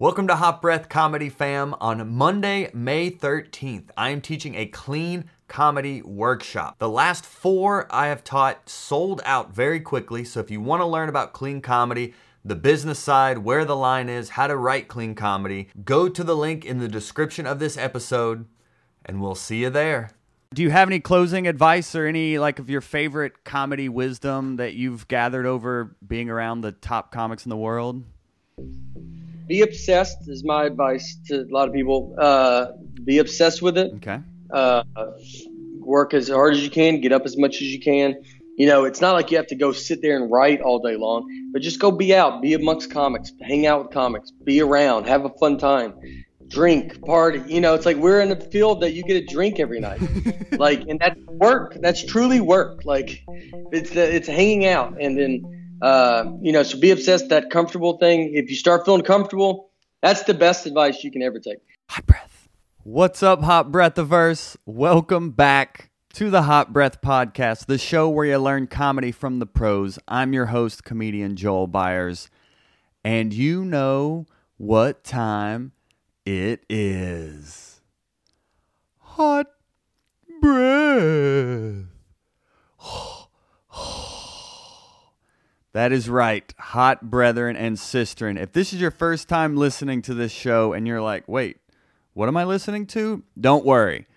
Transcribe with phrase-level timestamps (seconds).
[0.00, 1.74] Welcome to Hot Breath Comedy Fam.
[1.80, 6.78] On Monday, May 13th, I am teaching a clean comedy workshop.
[6.78, 10.86] The last four I have taught sold out very quickly, so if you want to
[10.86, 12.14] learn about clean comedy,
[12.44, 16.36] the business side, where the line is, how to write clean comedy, go to the
[16.36, 18.46] link in the description of this episode,
[19.04, 20.12] and we'll see you there.
[20.54, 24.74] Do you have any closing advice or any like of your favorite comedy wisdom that
[24.74, 28.04] you've gathered over being around the top comics in the world?
[29.48, 32.14] Be obsessed is my advice to a lot of people.
[32.18, 32.72] Uh,
[33.04, 33.92] be obsessed with it.
[33.96, 34.20] Okay.
[34.50, 34.82] Uh,
[35.80, 37.00] work as hard as you can.
[37.00, 38.22] Get up as much as you can.
[38.56, 40.96] You know, it's not like you have to go sit there and write all day
[40.96, 45.06] long, but just go be out, be amongst comics, hang out with comics, be around,
[45.06, 45.94] have a fun time,
[46.48, 47.40] drink, party.
[47.46, 50.00] You know, it's like we're in a field that you get a drink every night.
[50.58, 51.76] like, and that's work.
[51.80, 52.84] That's truly work.
[52.84, 53.22] Like,
[53.72, 58.34] it's it's hanging out, and then uh, you know, so be obsessed that comfortable thing.
[58.34, 59.70] If you start feeling comfortable,
[60.02, 61.58] that's the best advice you can ever take.
[61.90, 62.48] Hot breath.
[62.82, 64.56] What's up, Hot Breath Verse?
[64.64, 69.46] Welcome back to the Hot Breath Podcast, the show where you learn comedy from the
[69.46, 69.98] pros.
[70.08, 72.30] I'm your host, comedian Joel Byers,
[73.04, 75.72] and you know what time
[76.24, 77.80] it is.
[78.98, 79.46] Hot
[80.40, 81.86] breath.
[85.78, 88.36] That is right, hot brethren and sistren.
[88.36, 91.58] If this is your first time listening to this show and you're like, wait,
[92.14, 93.22] what am I listening to?
[93.40, 94.08] Don't worry.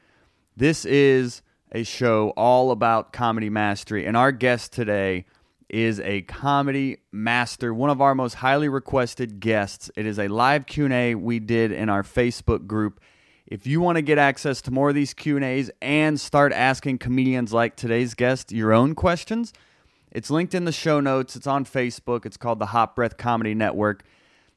[0.57, 5.27] This is a show all about comedy mastery, and our guest today
[5.69, 9.91] is a comedy master, one of our most highly requested guests.
[9.95, 12.99] It is a live Q&A we did in our Facebook group.
[13.45, 17.53] If you want to get access to more of these Q&As and start asking comedians
[17.53, 19.53] like today's guest your own questions–
[20.11, 21.35] it's linked in the show notes.
[21.35, 22.25] It's on Facebook.
[22.25, 24.03] It's called the Hot Breath Comedy Network.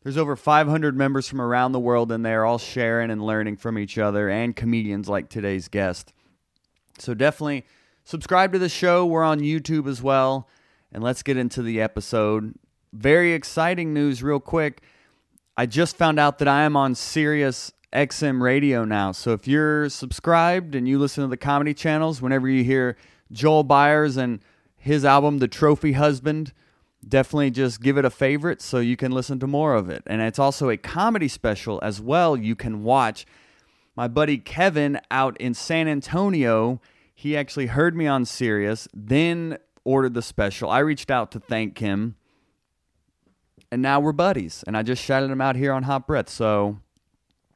[0.02, 3.78] There's over 500 members from around the world in there, all sharing and learning from
[3.78, 6.12] each other, and comedians like today's guest.
[6.98, 7.64] So definitely
[8.04, 9.06] subscribe to the show.
[9.06, 10.48] We're on YouTube as well.
[10.92, 12.54] And let's get into the episode.
[12.92, 14.82] Very exciting news, real quick.
[15.56, 19.12] I just found out that I am on Sirius XM radio now.
[19.12, 22.96] So if you're subscribed and you listen to the comedy channels, whenever you hear
[23.32, 24.40] Joel Byers and
[24.84, 26.52] his album, The Trophy Husband.
[27.06, 30.02] Definitely just give it a favorite so you can listen to more of it.
[30.06, 33.24] And it's also a comedy special as well you can watch.
[33.96, 36.82] My buddy Kevin out in San Antonio,
[37.14, 40.68] he actually heard me on Sirius, then ordered the special.
[40.68, 42.16] I reached out to thank him.
[43.72, 44.64] And now we're buddies.
[44.66, 46.28] And I just shouted him out here on Hot Breath.
[46.28, 46.78] So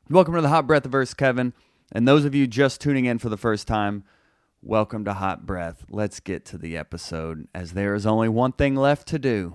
[0.08, 1.52] welcome to the Hot Breath verse, Kevin.
[1.92, 4.04] And those of you just tuning in for the first time,
[4.62, 5.84] Welcome to Hot Breath.
[5.88, 9.54] Let's get to the episode, as there is only one thing left to do,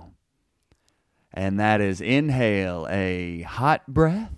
[1.34, 4.32] and that is inhale a hot breath.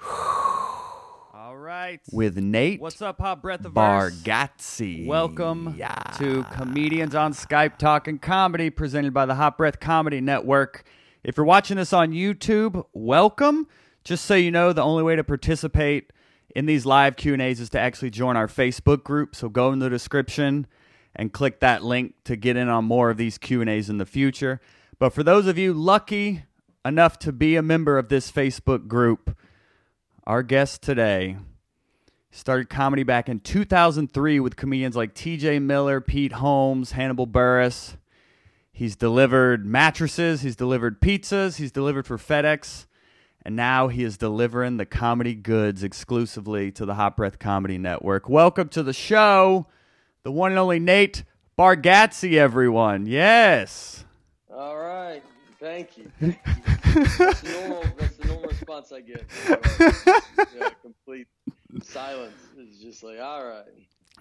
[0.10, 2.00] All right.
[2.12, 2.80] With Nate.
[2.80, 5.06] What's up, Hot Breath of Bargatze.
[5.06, 5.94] Welcome yeah.
[6.16, 10.82] to Comedians on Skype Talking Comedy, presented by the Hot Breath Comedy Network.
[11.22, 13.68] If you're watching this on YouTube, welcome.
[14.02, 16.10] Just so you know, the only way to participate
[16.54, 19.34] in these live Q&As is to actually join our Facebook group.
[19.34, 20.66] So go in the description
[21.16, 24.60] and click that link to get in on more of these Q&As in the future.
[24.98, 26.44] But for those of you lucky
[26.84, 29.36] enough to be a member of this Facebook group,
[30.26, 31.36] our guest today
[32.30, 37.96] started comedy back in 2003 with comedians like TJ Miller, Pete Holmes, Hannibal Buress.
[38.72, 42.86] He's delivered mattresses, he's delivered pizzas, he's delivered for FedEx
[43.44, 48.28] and now he is delivering the comedy goods exclusively to the Hot Breath Comedy Network.
[48.28, 49.66] Welcome to the show,
[50.22, 51.24] the one and only Nate
[51.58, 53.06] Bargatze, everyone.
[53.06, 54.04] Yes.
[54.50, 55.22] All right.
[55.60, 56.10] Thank you.
[56.20, 57.04] Thank you.
[57.04, 59.24] That's, the normal, that's the normal response I get.
[60.56, 61.26] yeah, complete
[61.82, 62.34] silence.
[62.56, 63.64] It's just like, all right.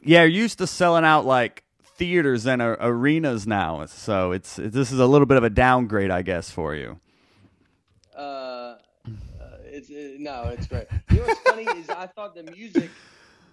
[0.01, 4.91] Yeah, you're used to selling out like theaters and uh, arenas now, so it's this
[4.91, 6.99] is a little bit of a downgrade, I guess, for you.
[9.89, 10.87] Uh, it's it, no, it's great.
[11.09, 12.97] You know what's funny is I thought the music.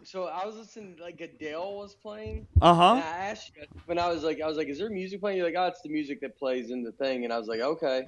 [0.05, 2.47] So I was listening, like Adele was playing.
[2.61, 2.95] Uh huh.
[2.95, 5.47] I asked you when I was like, I was like, "Is there music playing?" You're
[5.47, 8.05] like, "Oh, it's the music that plays in the thing." And I was like, "Okay."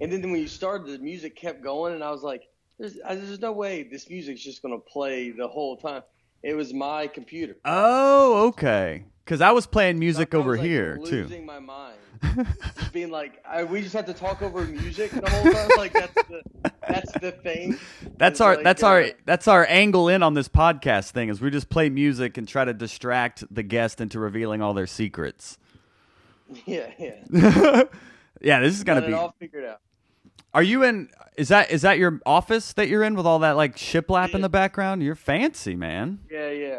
[0.00, 2.42] And then when you started, the music kept going, and I was like,
[2.78, 6.02] "There's, there's no way this music's just gonna play the whole time."
[6.42, 7.56] It was my computer.
[7.64, 9.04] Oh, okay.
[9.28, 11.44] Because I was playing music over was, like, here losing too.
[11.44, 11.98] my mind.
[12.78, 15.68] just being like, I, we just had to talk over music the whole time.
[15.76, 16.42] Like that's the
[16.88, 17.78] that's the thing.
[18.16, 21.42] That's our like, that's uh, our that's our angle in on this podcast thing is
[21.42, 25.58] we just play music and try to distract the guest into revealing all their secrets.
[26.64, 27.14] Yeah, yeah.
[28.40, 29.12] yeah, this is gonna be.
[29.12, 29.82] all figured out.
[30.54, 31.10] Are you in?
[31.36, 34.40] Is that is that your office that you're in with all that like shiplap in
[34.40, 35.02] the background?
[35.02, 36.20] You're fancy, man.
[36.30, 36.78] Yeah, yeah.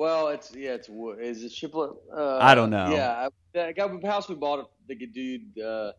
[0.00, 1.18] Well, it's yeah, it's wood.
[1.20, 1.94] Is it shiplap?
[2.10, 2.90] Uh, I don't know.
[2.90, 4.70] Yeah, I, I got the house we bought.
[4.88, 5.92] The dude, uh,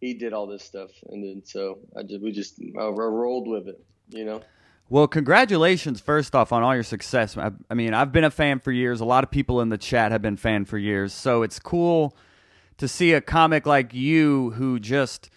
[0.00, 3.68] he did all this stuff, and then so I just we just I rolled with
[3.68, 3.78] it,
[4.08, 4.40] you know.
[4.88, 7.36] Well, congratulations first off on all your success.
[7.36, 9.02] I, I, mean, I've been a fan for years.
[9.02, 11.12] A lot of people in the chat have been fan for years.
[11.12, 12.16] So it's cool
[12.78, 15.28] to see a comic like you who just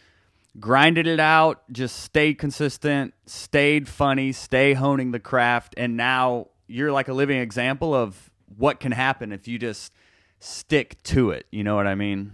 [0.58, 6.92] grinded it out, just stayed consistent, stayed funny, stay honing the craft, and now you're
[6.92, 9.94] like a living example of what can happen if you just
[10.40, 11.46] stick to it.
[11.52, 12.34] You know what I mean?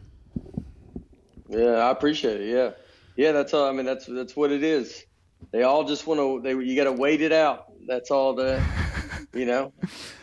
[1.50, 2.50] Yeah, I appreciate it.
[2.50, 2.72] Yeah,
[3.16, 3.32] yeah.
[3.32, 3.68] That's all.
[3.68, 5.06] I mean, that's that's what it is.
[5.52, 6.42] They all just want to.
[6.42, 7.74] They you got to wait it out.
[7.88, 8.34] That's all.
[8.34, 8.64] The
[9.34, 9.74] you know.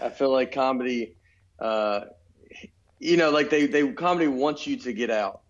[0.02, 1.16] I feel like comedy.
[1.58, 2.02] Uh,
[2.98, 5.42] you know, like they they comedy wants you to get out,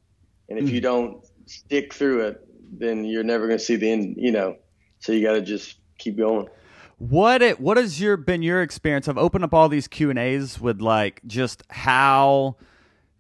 [0.49, 0.73] and if mm.
[0.73, 4.17] you don't stick through it, then you're never going to see the end.
[4.19, 4.57] You know,
[4.99, 6.49] so you got to just keep going.
[6.99, 9.07] What it what has your been your experience?
[9.07, 12.57] I've opened up all these Q and A's with like just how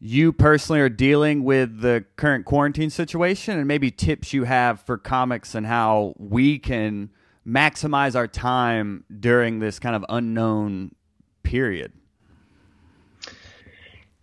[0.00, 4.98] you personally are dealing with the current quarantine situation and maybe tips you have for
[4.98, 7.10] comics and how we can
[7.46, 10.92] maximize our time during this kind of unknown
[11.44, 11.92] period.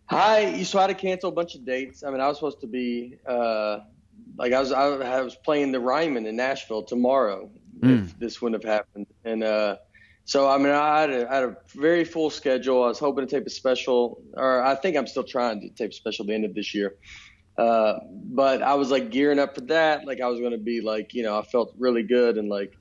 [0.08, 2.04] Hi, you so I had to cancel a bunch of dates.
[2.04, 3.80] I mean, I was supposed to be uh,
[4.38, 7.50] like I was I was playing the Ryman in Nashville tomorrow
[7.86, 8.06] mm.
[8.06, 9.78] if this wouldn't have happened, and uh,
[10.26, 12.84] so I mean, I had, a, I had a very full schedule.
[12.84, 15.92] I was hoping to tape a special, or I think I'm still trying to tape
[15.92, 16.96] a special at the end of this year.
[17.58, 20.06] Uh, but I was like gearing up for that.
[20.06, 22.74] Like I was going to be like, you know, I felt really good and like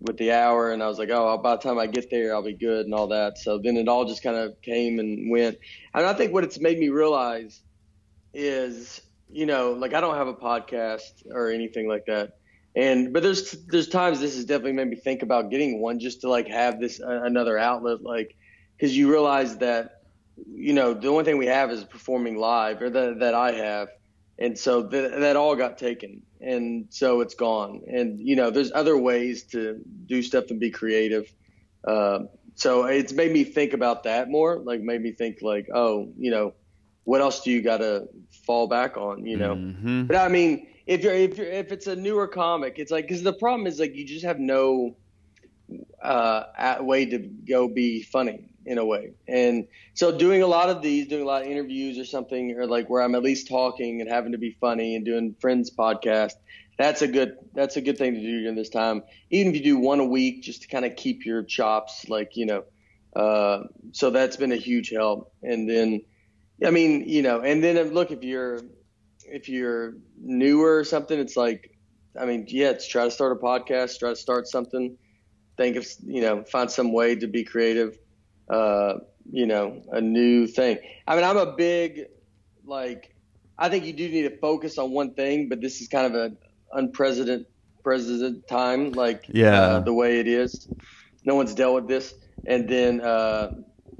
[0.00, 2.42] with the hour, and I was like, oh, by the time I get there, I'll
[2.42, 3.38] be good and all that.
[3.38, 5.58] So then it all just kind of came and went.
[5.94, 7.60] And I think what it's made me realize
[8.34, 9.00] is,
[9.30, 12.39] you know, like I don't have a podcast or anything like that
[12.76, 16.20] and but there's there's times this has definitely made me think about getting one just
[16.20, 18.36] to like have this uh, another outlet like
[18.76, 20.02] because you realize that
[20.48, 23.88] you know the only thing we have is performing live or that that I have.
[24.38, 27.82] And so th- that all got taken and so it's gone.
[27.86, 31.30] And you know there's other ways to do stuff and be creative.
[31.86, 32.20] Uh,
[32.54, 36.30] so it's made me think about that more like made me think like oh you
[36.30, 36.52] know
[37.04, 38.06] what else do you got to
[38.46, 39.54] fall back on you know?
[39.54, 40.04] Mm-hmm.
[40.04, 43.22] but I mean if you're if you're if it's a newer comic, it's like because
[43.22, 44.96] the problem is like you just have no
[46.02, 49.12] uh, way to go be funny in a way.
[49.28, 52.66] And so doing a lot of these, doing a lot of interviews or something, or
[52.66, 56.32] like where I'm at least talking and having to be funny and doing friends podcast,
[56.76, 59.04] that's a good that's a good thing to do during this time.
[59.30, 62.36] Even if you do one a week, just to kind of keep your chops like
[62.36, 62.64] you know.
[63.14, 63.62] Uh,
[63.92, 65.32] so that's been a huge help.
[65.42, 66.02] And then,
[66.64, 68.60] I mean, you know, and then look if you're
[69.30, 71.70] if you're newer or something, it's like,
[72.20, 74.96] I mean, yeah, it's try to start a podcast, try to start something,
[75.56, 77.96] think of, you know, find some way to be creative,
[78.48, 78.94] uh,
[79.30, 80.78] you know, a new thing.
[81.06, 82.06] I mean, I'm a big,
[82.64, 83.14] like,
[83.58, 86.14] I think you do need to focus on one thing, but this is kind of
[86.14, 86.38] an
[86.72, 87.46] unprecedented
[87.84, 90.68] president time, like, yeah, uh, the way it is.
[91.24, 92.14] No one's dealt with this.
[92.46, 93.52] And then, uh,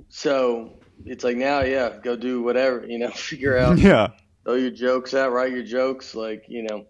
[0.08, 4.08] so it's like now, yeah, go do whatever, you know, figure out, yeah,
[4.44, 6.86] throw your jokes out, write your jokes, like you know,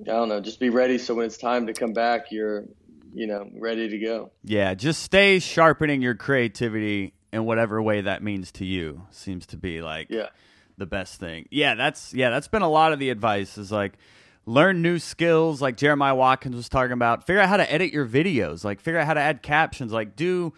[0.00, 2.64] I don't know, just be ready so when it's time to come back, you're
[3.14, 4.30] you know ready to go.
[4.44, 9.06] Yeah, just stay sharpening your creativity in whatever way that means to you.
[9.10, 10.28] Seems to be like yeah.
[10.76, 11.46] the best thing.
[11.50, 13.94] Yeah, that's yeah, that's been a lot of the advice is like
[14.44, 17.26] learn new skills like Jeremiah Watkins was talking about.
[17.26, 20.16] Figure out how to edit your videos, like figure out how to add captions, like
[20.16, 20.52] do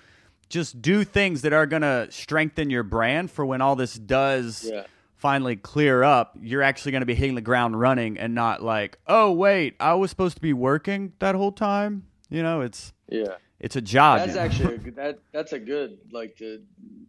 [0.48, 4.66] just do things that are going to strengthen your brand for when all this does
[4.70, 4.84] yeah
[5.18, 8.98] finally clear up, you're actually going to be hitting the ground running and not like,
[9.06, 12.04] oh wait, I was supposed to be working that whole time.
[12.30, 14.20] You know, it's yeah, it's a job.
[14.20, 16.62] That's actually a, that that's a good like to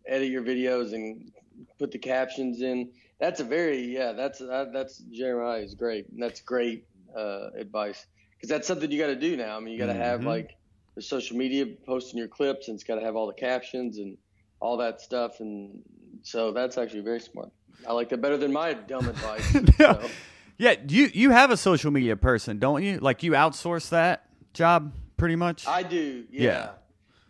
[0.08, 1.32] edit your videos and
[1.78, 2.90] put the captions in.
[3.20, 4.14] That's a very yeah.
[4.14, 6.06] That's that, that's Jeremiah is great.
[6.18, 6.86] That's great
[7.16, 9.58] uh, advice because that's something you got to do now.
[9.58, 10.02] I mean, you got to mm-hmm.
[10.02, 10.56] have like
[10.96, 14.18] the social media posting your clips and it's got to have all the captions and
[14.60, 15.82] all that stuff and
[16.24, 17.52] so that's actually very smart.
[17.88, 19.54] I like that better than my dumb advice.
[19.80, 20.02] yeah.
[20.02, 20.10] So.
[20.58, 23.00] yeah, you you have a social media person, don't you?
[23.00, 25.68] Like you outsource that job pretty much.
[25.68, 26.26] I do.
[26.32, 26.44] Yeah.
[26.44, 26.70] yeah.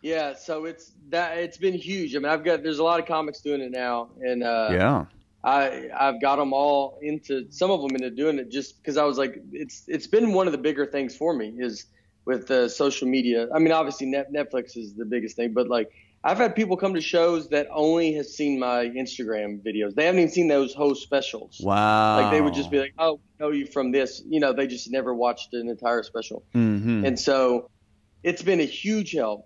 [0.01, 2.15] Yeah, so it's that it's been huge.
[2.15, 5.05] I mean, I've got there's a lot of comics doing it now, and uh, yeah,
[5.43, 9.03] I I've got them all into some of them into doing it just because I
[9.03, 11.85] was like, it's it's been one of the bigger things for me is
[12.25, 13.49] with the social media.
[13.53, 15.91] I mean, obviously Net, Netflix is the biggest thing, but like
[16.23, 19.95] I've had people come to shows that only has seen my Instagram videos.
[19.95, 21.61] They haven't even seen those host specials.
[21.63, 22.21] Wow.
[22.21, 24.67] Like they would just be like, "Oh, I know you from this." You know, they
[24.67, 26.43] just never watched an entire special.
[26.53, 27.05] Mm-hmm.
[27.05, 27.69] And so,
[28.21, 29.45] it's been a huge help.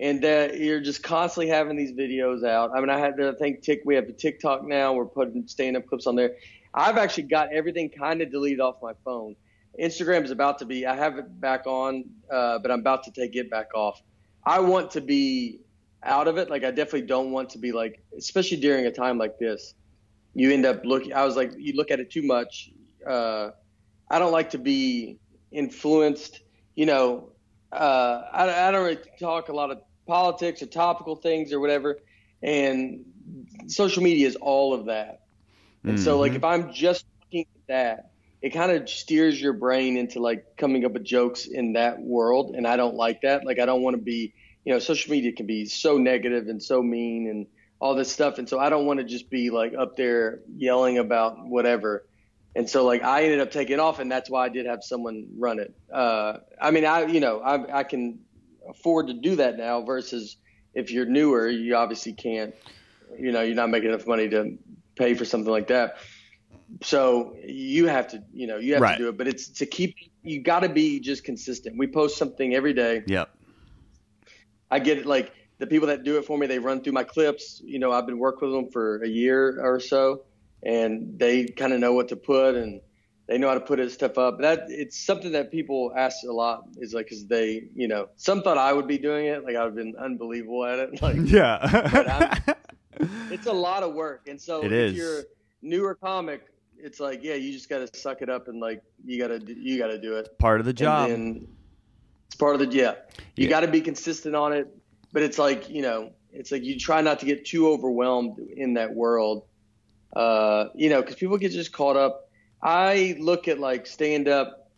[0.00, 2.72] And that you're just constantly having these videos out.
[2.74, 3.82] I mean, I had to think tick.
[3.84, 4.92] We have the TikTok now.
[4.92, 6.32] We're putting stand-up clips on there.
[6.74, 9.36] I've actually got everything kind of deleted off my phone.
[9.80, 10.84] Instagram is about to be.
[10.84, 14.02] I have it back on, uh, but I'm about to take it back off.
[14.44, 15.60] I want to be
[16.04, 16.50] out of it.
[16.50, 19.74] Like I definitely don't want to be like, especially during a time like this.
[20.34, 21.12] You end up looking.
[21.12, 22.70] I was like, you look at it too much.
[23.06, 23.50] Uh,
[24.10, 25.18] I don't like to be
[25.52, 26.40] influenced.
[26.74, 27.32] You know,
[27.72, 31.98] uh, I, I don't really talk a lot of politics or topical things or whatever.
[32.42, 33.04] And
[33.68, 35.20] social media is all of that.
[35.86, 39.98] And so, like, if I'm just looking at that, it kind of steers your brain
[39.98, 42.54] into like coming up with jokes in that world.
[42.56, 43.44] And I don't like that.
[43.44, 44.32] Like, I don't want to be,
[44.64, 47.46] you know, social media can be so negative and so mean and
[47.80, 48.38] all this stuff.
[48.38, 52.06] And so I don't want to just be like up there yelling about whatever.
[52.56, 55.26] And so like I ended up taking off, and that's why I did have someone
[55.36, 55.74] run it.
[55.92, 58.20] Uh, I mean, I you know I I can
[58.68, 60.36] afford to do that now versus
[60.72, 62.54] if you're newer, you obviously can't.
[63.18, 64.56] You know, you're not making enough money to
[64.96, 65.96] pay for something like that.
[66.82, 68.96] So you have to, you know, you have Right.
[68.96, 69.18] to do it.
[69.18, 69.96] But it's to keep.
[70.22, 71.76] You got to be just consistent.
[71.76, 73.02] We post something every day.
[73.06, 73.33] Yep.
[74.74, 75.06] I get it.
[75.06, 77.62] Like the people that do it for me, they run through my clips.
[77.64, 80.24] You know, I've been working with them for a year or so,
[80.64, 82.80] and they kind of know what to put and
[83.28, 84.40] they know how to put his stuff up.
[84.40, 86.64] That it's something that people ask a lot.
[86.78, 89.44] Is like, cause they, you know, some thought I would be doing it.
[89.44, 90.90] Like I've been unbelievable at it.
[91.00, 92.38] Like Yeah.
[93.30, 94.94] it's a lot of work, and so It if is.
[94.96, 95.22] you're
[95.62, 96.42] newer comic,
[96.78, 99.40] it's like, yeah, you just got to suck it up and like you got to
[99.56, 100.36] you got to do it.
[100.38, 101.10] Part of the job.
[101.10, 101.48] And then
[102.34, 102.94] it's part of the yeah.
[103.36, 103.48] You Yeah.
[103.48, 104.66] got to be consistent on it,
[105.12, 108.74] but it's like you know, it's like you try not to get too overwhelmed in
[108.74, 109.44] that world.
[110.14, 112.22] Uh, you know, because people get just caught up.
[112.60, 114.68] I look at like stand up.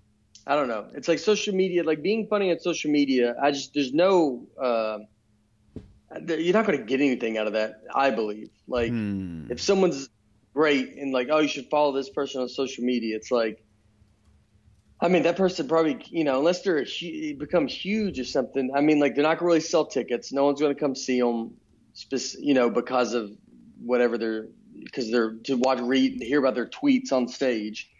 [0.46, 0.90] I don't know.
[0.94, 3.34] It's like social media, like being funny on social media.
[3.42, 4.46] I just there's no.
[4.60, 4.98] Uh,
[6.28, 7.80] you're not going to get anything out of that.
[7.94, 8.50] I believe.
[8.68, 9.50] Like Hmm.
[9.50, 10.08] if someone's
[10.54, 13.62] great and like, oh, you should follow this person on social media, it's like,
[15.00, 16.86] I mean, that person probably, you know, unless they're
[17.38, 18.70] become huge or something.
[18.74, 20.32] I mean, like they're not going to really sell tickets.
[20.32, 21.54] No one's going to come see them,
[22.38, 23.30] you know, because of
[23.82, 24.46] whatever they're
[24.82, 27.90] because they're to watch, read, hear about their tweets on stage,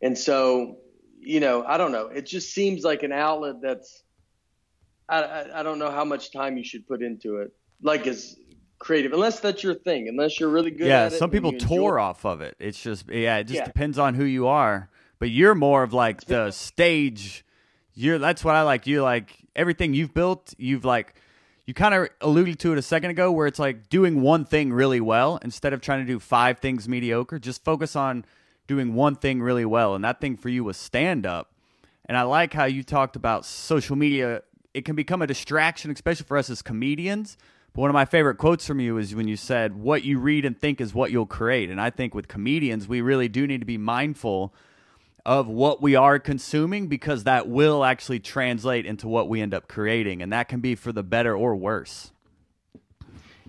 [0.00, 0.78] and so,
[1.20, 2.06] you know, I don't know.
[2.06, 4.02] It just seems like an outlet that's.
[5.08, 7.52] I, I, I don't know how much time you should put into it.
[7.82, 8.36] Like as
[8.78, 11.18] creative, unless that's your thing, unless you're really good yeah, at it.
[11.18, 12.56] some people enjoy- off of it.
[12.58, 13.64] It's just yeah, it just Yeah.
[13.64, 14.88] depends on who you are.
[15.22, 17.44] But you're more of like the stage.
[17.94, 18.88] You're that's what I like.
[18.88, 20.52] You like everything you've built.
[20.58, 21.14] You've like
[21.64, 24.72] you kind of alluded to it a second ago, where it's like doing one thing
[24.72, 27.38] really well instead of trying to do five things mediocre.
[27.38, 28.24] Just focus on
[28.66, 31.52] doing one thing really well, and that thing for you was stand up.
[32.06, 34.42] And I like how you talked about social media.
[34.74, 37.36] It can become a distraction, especially for us as comedians.
[37.74, 40.44] But one of my favorite quotes from you is when you said, What you read
[40.44, 41.70] and think is what you'll create.
[41.70, 44.52] And I think with comedians, we really do need to be mindful
[45.24, 49.68] of what we are consuming because that will actually translate into what we end up
[49.68, 50.20] creating.
[50.20, 52.10] And that can be for the better or worse.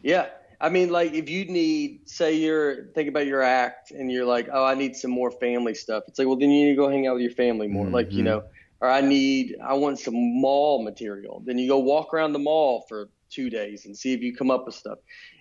[0.01, 0.27] Yeah.
[0.61, 4.49] I mean, like if you need, say you're thinking about your act and you're like,
[4.53, 6.03] oh, I need some more family stuff.
[6.07, 7.87] It's like, well, then you need to go hang out with your family more.
[7.87, 8.25] Like, you mm-hmm.
[8.25, 8.43] know,
[8.79, 11.41] or I need, I want some mall material.
[11.45, 14.51] Then you go walk around the mall for two days and see if you come
[14.51, 14.99] up with stuff.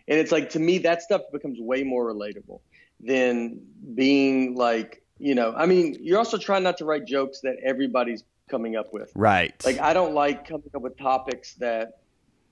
[0.08, 2.60] And it's like, to me, that stuff becomes way more relatable
[3.00, 3.60] than
[3.94, 8.25] being like, you know, I mean, you're also trying not to write jokes that everybody's
[8.50, 9.12] coming up with.
[9.14, 9.55] Right.
[9.64, 12.00] Like I don't like coming up with topics that,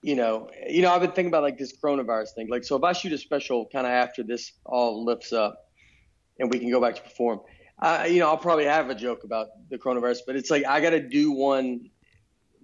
[0.02, 2.48] you know, you know, I've been thinking about like this coronavirus thing.
[2.48, 5.68] Like, so if I shoot a special kind of after this all lifts up,
[6.38, 7.40] and we can go back to perform,
[7.80, 10.80] I, you know, I'll probably have a joke about the coronavirus, but it's like I
[10.80, 11.90] got to do one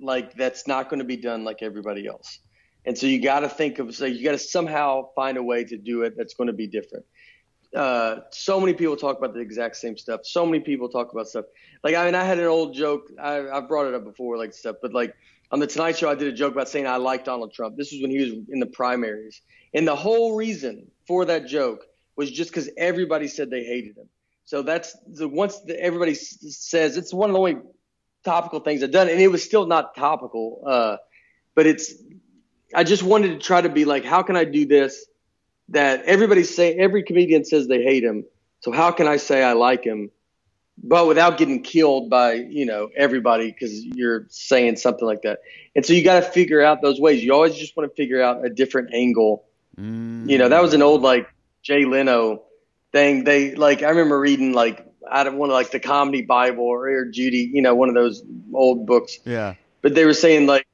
[0.00, 2.38] like that's not going to be done like everybody else.
[2.84, 5.64] And so you got to think of, so you got to somehow find a way
[5.64, 7.04] to do it that's going to be different.
[7.76, 10.22] Uh, so many people talk about the exact same stuff.
[10.24, 11.46] So many people talk about stuff.
[11.84, 13.04] Like, I mean, I had an old joke.
[13.20, 15.14] I, I've brought it up before, like stuff, but like
[15.52, 17.76] on the Tonight Show, I did a joke about saying I like Donald Trump.
[17.76, 19.42] This was when he was in the primaries.
[19.74, 21.84] And the whole reason for that joke
[22.16, 24.08] was just because everybody said they hated him.
[24.46, 27.56] So that's the once the, everybody s- says it's one of the only
[28.24, 30.62] topical things I've done, and it was still not topical.
[30.66, 30.96] Uh,
[31.54, 31.94] but it's
[32.74, 35.06] I just wanted to try to be like, how can I do this?
[35.70, 38.24] That everybody say every comedian says they hate him.
[38.60, 40.10] So how can I say I like him?
[40.82, 45.40] but without getting killed by you know everybody because you're saying something like that.
[45.74, 47.22] And so you got to figure out those ways.
[47.24, 49.44] You always just want to figure out a different angle.
[49.78, 50.28] Mm.
[50.28, 51.28] You know, that was an old like
[51.62, 52.42] Jay Leno
[52.92, 53.24] thing.
[53.24, 56.88] They like I remember reading like out of one of like the comedy Bible or,
[56.88, 59.18] or Judy, you know, one of those old books.
[59.24, 59.54] Yeah.
[59.82, 60.66] But they were saying like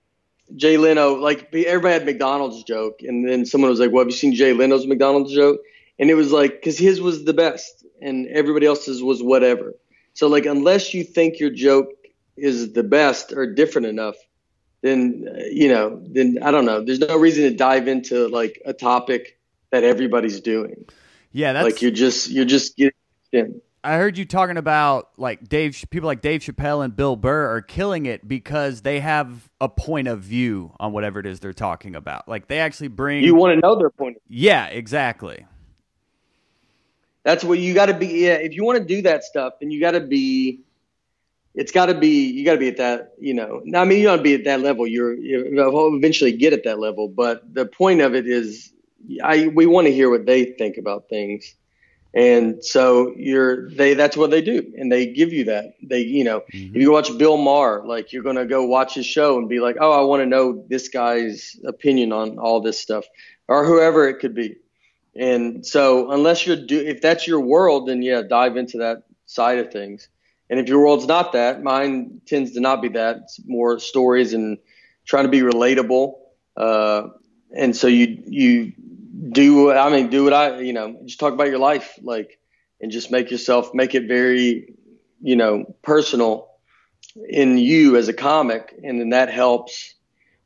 [0.57, 4.17] Jay Leno, like everybody had McDonald's joke, and then someone was like, "Well, have you
[4.17, 5.61] seen Jay Leno's McDonald's joke?"
[5.99, 9.75] And it was like, because his was the best, and everybody else's was whatever.
[10.15, 11.91] So like, unless you think your joke
[12.37, 14.17] is the best or different enough,
[14.83, 16.85] then uh, you know, then I don't know.
[16.85, 19.39] There's no reason to dive into like a topic
[19.71, 20.85] that everybody's doing.
[21.33, 22.93] Yeah, that's like you're just you're just getting
[23.33, 23.61] in.
[23.85, 27.63] I heard you talking about like Dave, people like Dave Chappelle and Bill Burr are
[27.63, 31.97] killing it because they have a point of view on whatever it is they're talking
[31.97, 32.29] about.
[32.29, 33.25] Like they actually bring.
[33.25, 34.17] You want to know their point.
[34.19, 34.47] Of view.
[34.47, 35.47] Yeah, exactly.
[37.25, 38.07] That's what you got to be.
[38.07, 40.61] Yeah, if you want to do that stuff, then you got to be.
[41.55, 42.31] It's got to be.
[42.31, 43.15] You got to be at that.
[43.19, 43.63] You know.
[43.75, 44.87] I mean, you don't be at that level.
[44.87, 48.73] You're You'll eventually get at that level, but the point of it is,
[49.25, 51.57] I we want to hear what they think about things
[52.15, 54.73] and so you're they that's what they do.
[54.77, 55.75] And they give you that.
[55.83, 56.77] They you know mm-hmm.
[56.77, 59.77] if you watch bill maher like you're to go watch his show and be like
[59.81, 63.05] oh i want to know this guy's opinion on all this stuff
[63.49, 64.57] or whoever it could be.
[65.15, 69.59] And so unless you're do if that's your world then yeah dive into that side
[69.59, 70.09] of things.
[70.51, 73.17] And if your world's not that mine tends to not be that.
[73.25, 74.59] It's more stories and
[75.07, 76.17] trying to be relatable
[76.57, 77.09] uh,
[77.55, 78.73] and so you you
[79.31, 82.39] do what I mean do what I you know just talk about your life like
[82.81, 84.75] and just make yourself make it very
[85.21, 86.49] you know personal
[87.29, 89.95] in you as a comic and then that helps.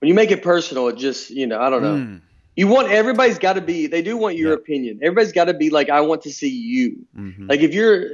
[0.00, 1.97] When you make it personal it just you know I don't know.
[1.97, 2.21] Mm.
[2.54, 5.00] you want everybody's got to be they do want your opinion.
[5.02, 7.06] Everybody's got to be like I want to see you.
[7.16, 7.49] Mm-hmm.
[7.49, 8.06] like if you're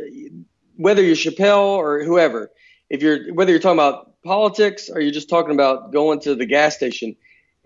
[0.77, 2.51] whether you're Chappelle or whoever
[2.89, 6.47] if you're whether you're talking about politics or you're just talking about going to the
[6.47, 7.17] gas station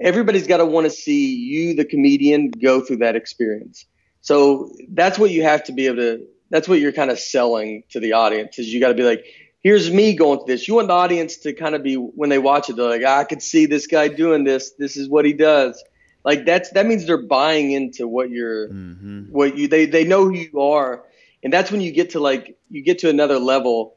[0.00, 3.86] everybody's got to want to see you, the comedian, go through that experience.
[4.20, 6.26] So that's what you have to be able to.
[6.50, 8.58] That's what you're kind of selling to the audience.
[8.58, 9.24] Is you got to be like,
[9.62, 10.68] here's me going through this.
[10.68, 13.24] You want the audience to kind of be when they watch it, they're like, I
[13.24, 14.72] could see this guy doing this.
[14.78, 15.82] This is what he does.
[16.24, 19.24] Like that's that means they're buying into what you're, mm-hmm.
[19.30, 21.04] what you they they know who you are,
[21.42, 23.96] and that's when you get to like you get to another level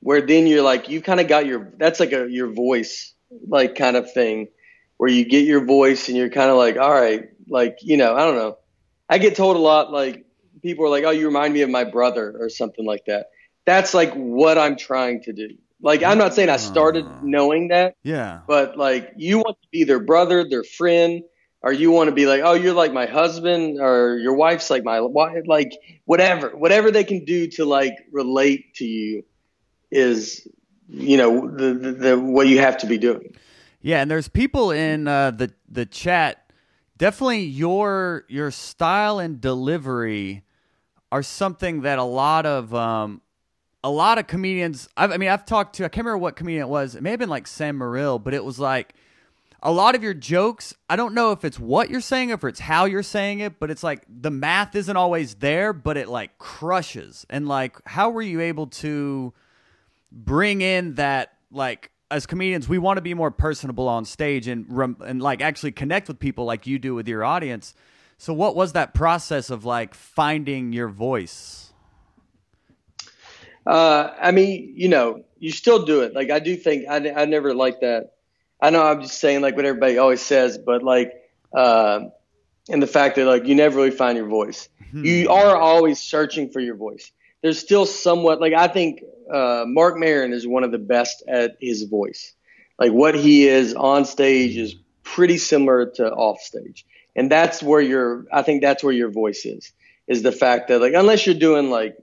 [0.00, 3.14] where then you're like you kind of got your that's like a your voice
[3.46, 4.48] like kind of thing
[4.96, 8.14] where you get your voice and you're kind of like, all right, like, you know,
[8.14, 8.58] I don't know.
[9.08, 10.24] I get told a lot, like,
[10.62, 13.30] people are like, oh, you remind me of my brother or something like that.
[13.64, 15.50] That's like what I'm trying to do.
[15.80, 17.96] Like, I'm not saying I started uh, knowing that.
[18.04, 18.40] Yeah.
[18.46, 21.22] But like, you want to be their brother, their friend,
[21.60, 24.84] or you want to be like, oh, you're like my husband, or your wife's like
[24.84, 25.72] my wife, like
[26.04, 29.24] whatever, whatever they can do to like relate to you
[29.90, 30.46] is,
[30.88, 33.34] you know, the, the, the what you have to be doing.
[33.82, 36.50] Yeah, and there's people in uh, the the chat.
[36.96, 40.44] Definitely, your your style and delivery
[41.10, 43.20] are something that a lot of um,
[43.82, 44.88] a lot of comedians.
[44.96, 45.84] I've, I mean, I've talked to.
[45.84, 46.94] I can't remember what comedian it was.
[46.94, 48.94] It may have been like Sam Morril, but it was like
[49.62, 50.74] a lot of your jokes.
[50.88, 53.58] I don't know if it's what you're saying, or if it's how you're saying it,
[53.58, 57.26] but it's like the math isn't always there, but it like crushes.
[57.28, 59.32] And like, how were you able to
[60.12, 64.66] bring in that like as comedians, we want to be more personable on stage and
[65.00, 67.74] and like actually connect with people like you do with your audience.
[68.18, 71.72] So, what was that process of like finding your voice?
[73.66, 76.14] Uh, I mean, you know, you still do it.
[76.14, 78.12] Like I do think I, I never like that.
[78.60, 81.12] I know I'm just saying like what everybody always says, but like,
[81.52, 82.00] uh,
[82.68, 84.68] and the fact that like you never really find your voice.
[84.92, 85.04] Hmm.
[85.04, 87.10] You are always searching for your voice.
[87.42, 89.02] There's still somewhat like I think
[89.32, 92.34] uh, Marc Maron is one of the best at his voice.
[92.78, 97.80] Like what he is on stage is pretty similar to off stage, and that's where
[97.80, 99.72] your I think that's where your voice is.
[100.06, 101.96] Is the fact that like unless you're doing like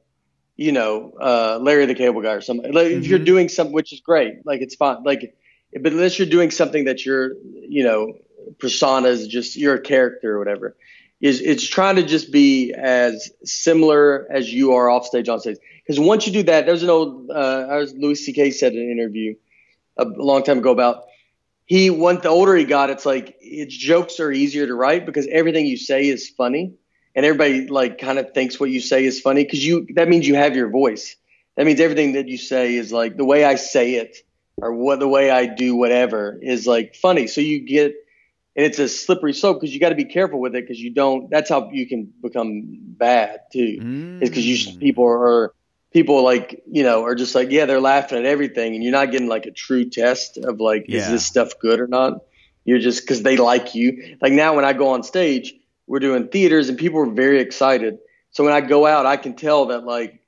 [0.55, 2.99] you know uh, Larry the Cable Guy or something, like mm-hmm.
[2.99, 3.25] if you're mm-hmm.
[3.25, 5.35] doing something which is great, like it's fine, like
[5.73, 8.13] but unless you're doing something that you're you know
[8.59, 10.75] persona is just you're character or whatever
[11.21, 15.57] is it's trying to just be as similar as you are off stage on stage.
[15.85, 18.51] Because once you do that, there's an old uh, as Louis C.K.
[18.51, 19.35] said in an interview
[19.97, 21.05] a, long time ago about
[21.65, 25.27] he once the older he got, it's like its jokes are easier to write because
[25.27, 26.73] everything you say is funny,
[27.15, 30.27] and everybody like kind of thinks what you say is funny because you that means
[30.27, 31.15] you have your voice.
[31.57, 34.17] That means everything that you say is like the way I say it
[34.61, 37.27] or what the way I do whatever is like funny.
[37.27, 37.95] So you get
[38.59, 40.89] and it's a slippery slope because you got to be careful with it because you
[40.89, 41.29] don't.
[41.29, 43.79] That's how you can become bad too.
[43.79, 44.21] Mm.
[44.21, 45.53] Is because you people are
[45.93, 49.11] people like you know are just like yeah they're laughing at everything and you're not
[49.11, 50.99] getting like a true test of like Yeah.
[50.99, 52.19] is this stuff good or not
[52.65, 55.55] you're just because they like you like now when i go on stage
[55.87, 57.97] we're doing theaters and people are very excited
[58.29, 60.21] so when i go out i can tell that like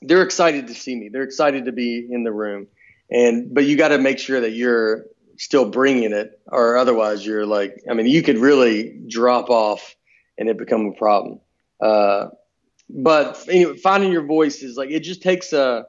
[0.00, 2.66] they're excited to see me they're excited to be in the room
[3.08, 5.04] and but you got to make sure that you're
[5.36, 9.94] still bringing it or otherwise you're like i mean you could really drop off
[10.38, 11.40] and it become a problem
[11.82, 12.28] uh,
[12.88, 15.86] but anyway, finding your voice is like it just takes a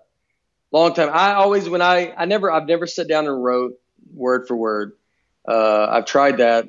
[0.71, 1.09] long time.
[1.13, 3.73] I always when I I never I've never sat down and wrote
[4.13, 4.93] word for word.
[5.47, 6.65] Uh, I've tried that.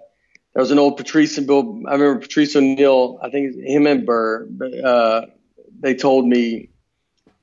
[0.53, 1.83] There was an old Patrice and Bill.
[1.89, 3.19] I remember Patrice O'Neill.
[3.23, 4.49] I think him and Burr.
[4.85, 5.23] Uh,
[5.81, 6.69] they told me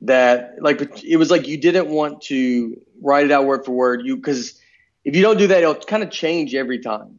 [0.01, 4.05] that like it was like you didn't want to write it out word for word.
[4.05, 4.60] You because
[5.03, 7.17] if you don't do that, it'll kind of change every time.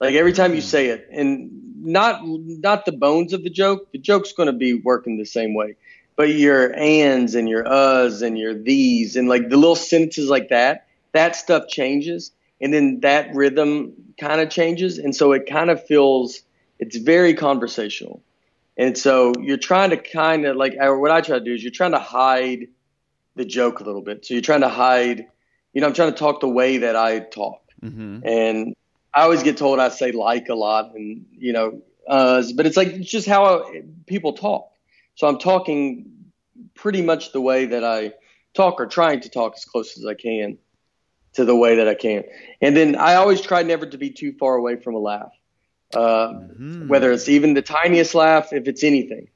[0.00, 0.64] Like every time you mm.
[0.64, 1.50] say it, and
[1.82, 3.90] not not the bones of the joke.
[3.92, 5.76] The joke's going to be working the same way,
[6.16, 10.48] but your ands and your uhs and your these and like the little sentences like
[10.48, 15.70] that, that stuff changes, and then that rhythm kind of changes, and so it kind
[15.70, 16.40] of feels
[16.78, 18.22] it's very conversational,
[18.76, 21.70] and so you're trying to kind of like what I try to do is you're
[21.70, 22.68] trying to hide
[23.34, 24.24] the joke a little bit.
[24.24, 25.26] So you're trying to hide,
[25.72, 28.20] you know, I'm trying to talk the way that I talk, Mm-hmm.
[28.22, 28.74] and
[29.14, 32.76] I always get told I say like a lot, and you know, uh, but it's
[32.76, 34.70] like it's just how I, people talk.
[35.14, 36.06] So I'm talking
[36.74, 38.12] pretty much the way that I
[38.54, 40.58] talk, or trying to talk as close as I can
[41.34, 42.24] to the way that I can.
[42.60, 45.32] And then I always try never to be too far away from a laugh,
[45.94, 46.88] uh, Mm-hmm.
[46.88, 49.28] whether it's even the tiniest laugh, if it's anything.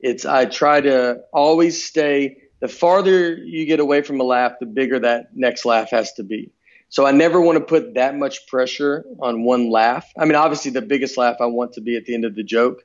[0.00, 2.38] It's I try to always stay.
[2.62, 6.22] The farther you get away from a laugh, the bigger that next laugh has to
[6.22, 6.52] be.
[6.90, 10.08] So I never want to put that much pressure on one laugh.
[10.16, 12.44] I mean, obviously, the biggest laugh I want to be at the end of the
[12.44, 12.84] joke,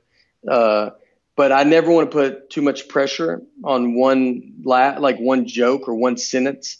[0.50, 0.90] uh,
[1.36, 5.86] but I never want to put too much pressure on one laugh, like one joke
[5.86, 6.78] or one sentence.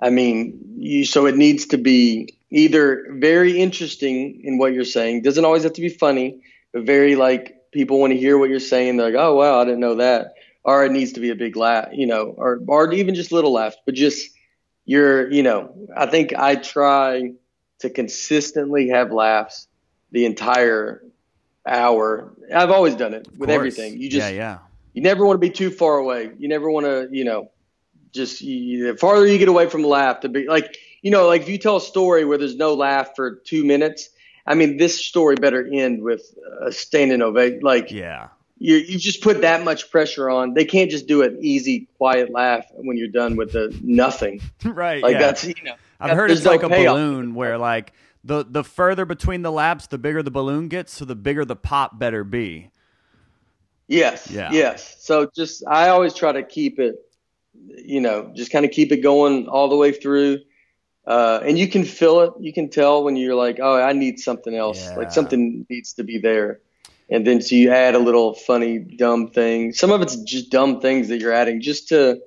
[0.00, 5.20] I mean, you, so it needs to be either very interesting in what you're saying.
[5.22, 6.40] Doesn't always have to be funny,
[6.72, 8.96] but very like people want to hear what you're saying.
[8.96, 10.32] They're like, oh wow, I didn't know that.
[10.62, 13.52] Or it needs to be a big laugh, you know, or or even just little
[13.52, 14.30] laughs, but just
[14.84, 17.32] you're, you know, I think I try
[17.80, 19.68] to consistently have laughs
[20.10, 21.02] the entire
[21.66, 22.34] hour.
[22.54, 24.00] I've always done it with everything.
[24.00, 24.58] You just yeah, yeah.
[24.92, 26.30] you never want to be too far away.
[26.38, 27.50] You never want to, you know,
[28.12, 31.26] just you, the farther you get away from the laugh, to be like, you know,
[31.26, 34.10] like if you tell a story where there's no laugh for two minutes,
[34.46, 37.60] I mean, this story better end with a standing ovation.
[37.62, 38.28] Like Yeah.
[38.62, 40.52] You, you just put that much pressure on.
[40.52, 44.42] They can't just do an easy, quiet laugh when you're done with the nothing.
[44.64, 45.02] right.
[45.02, 45.18] Like yeah.
[45.18, 45.74] that's you know.
[45.98, 49.86] I've heard it's no like a balloon where like the the further between the laps,
[49.86, 52.70] the bigger the balloon gets, so the bigger the pop better be.
[53.88, 54.30] Yes.
[54.30, 54.52] Yeah.
[54.52, 54.96] Yes.
[55.00, 56.96] So just I always try to keep it,
[57.54, 60.40] you know, just kind of keep it going all the way through.
[61.06, 62.32] Uh, and you can feel it.
[62.38, 64.84] You can tell when you're like, oh, I need something else.
[64.84, 64.96] Yeah.
[64.96, 66.60] Like something needs to be there.
[67.10, 69.72] And then so you add a little funny, dumb thing.
[69.72, 72.20] Some of it's just dumb things that you're adding just to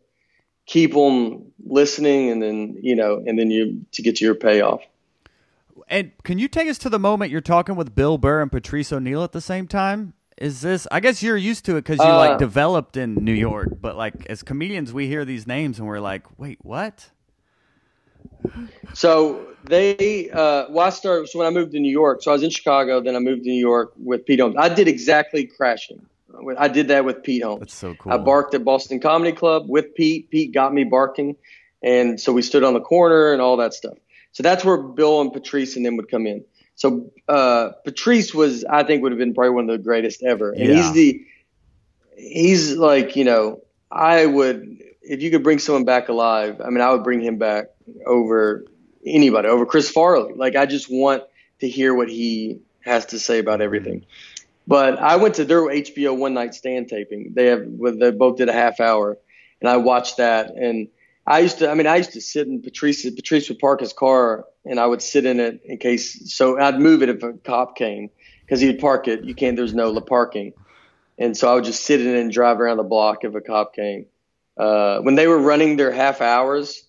[0.66, 4.82] keep them listening, and then you know, and then you to get to your payoff.
[5.88, 8.92] And can you take us to the moment you're talking with Bill Burr and Patrice
[8.92, 10.14] O'Neill at the same time?
[10.38, 10.88] Is this?
[10.92, 13.96] I guess you're used to it because you Uh, like developed in New York, but
[13.96, 17.12] like as comedians, we hear these names and we're like, wait, what?
[18.94, 21.28] So they, uh, well, I started.
[21.30, 23.44] So when I moved to New York, so I was in Chicago, then I moved
[23.44, 24.56] to New York with Pete Holmes.
[24.58, 26.06] I did exactly crashing.
[26.58, 27.60] I did that with Pete Holmes.
[27.60, 28.14] That's so cool.
[28.14, 30.30] I barked at Boston Comedy Club with Pete.
[30.30, 31.36] Pete got me barking,
[31.82, 33.98] and so we stood on the corner and all that stuff.
[34.32, 36.44] So that's where Bill and Patrice and them would come in.
[36.76, 40.52] So uh, Patrice was, I think, would have been probably one of the greatest ever,
[40.52, 40.74] and Yeah.
[40.74, 41.26] he's the,
[42.18, 46.62] he's like, you know, I would if you could bring someone back alive.
[46.62, 47.68] I mean, I would bring him back
[48.06, 48.66] over
[49.06, 50.34] anybody, over Chris Farley.
[50.34, 51.24] Like, I just want
[51.60, 54.06] to hear what he has to say about everything.
[54.66, 57.34] But I went to their HBO one night stand taping.
[57.34, 57.66] They have,
[58.00, 59.18] they both did a half hour,
[59.60, 60.52] and I watched that.
[60.52, 60.88] And
[61.28, 63.04] I used to, I mean, I used to sit in Patrice.
[63.04, 66.34] Patrice would park his car, and I would sit in it in case.
[66.34, 68.10] So I'd move it if a cop came,
[68.42, 69.24] because he would park it.
[69.24, 69.58] You can't.
[69.58, 70.54] There's no parking,
[71.18, 73.42] and so I would just sit in it and drive around the block if a
[73.42, 74.06] cop came.
[74.58, 76.84] Uh, when they were running their half hours,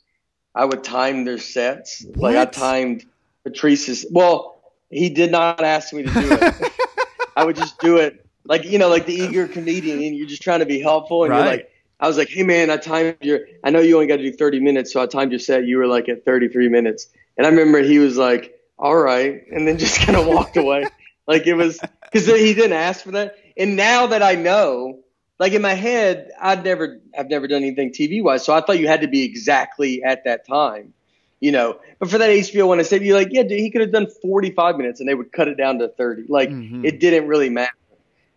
[0.55, 2.05] I would time their sets.
[2.15, 3.05] Like I timed
[3.45, 4.07] Patrice's.
[4.11, 6.73] Well, he did not ask me to do it.
[7.37, 10.43] I would just do it like you know, like the eager comedian, and you're just
[10.43, 11.39] trying to be helpful, and Right.
[11.39, 13.41] you're like, I was like, hey man, I timed your.
[13.63, 15.65] I know you only got to do 30 minutes, so I timed your set.
[15.65, 19.67] You were like at 33 minutes, and I remember he was like, all right, and
[19.67, 20.87] then just kind of walked away.
[21.27, 23.37] Like it was because he didn't ask for that.
[23.57, 25.01] And now that I know,
[25.39, 28.79] like in my head, I'd never, I've never done anything TV wise, so I thought
[28.79, 30.95] you had to be exactly at that time,
[31.41, 31.81] you know.
[31.99, 34.07] But for that HBO one, I said, you're like, yeah, dude, he could have done
[34.23, 36.25] 45 minutes, and they would cut it down to 30.
[36.29, 36.85] Like mm-hmm.
[36.85, 37.73] it didn't really matter,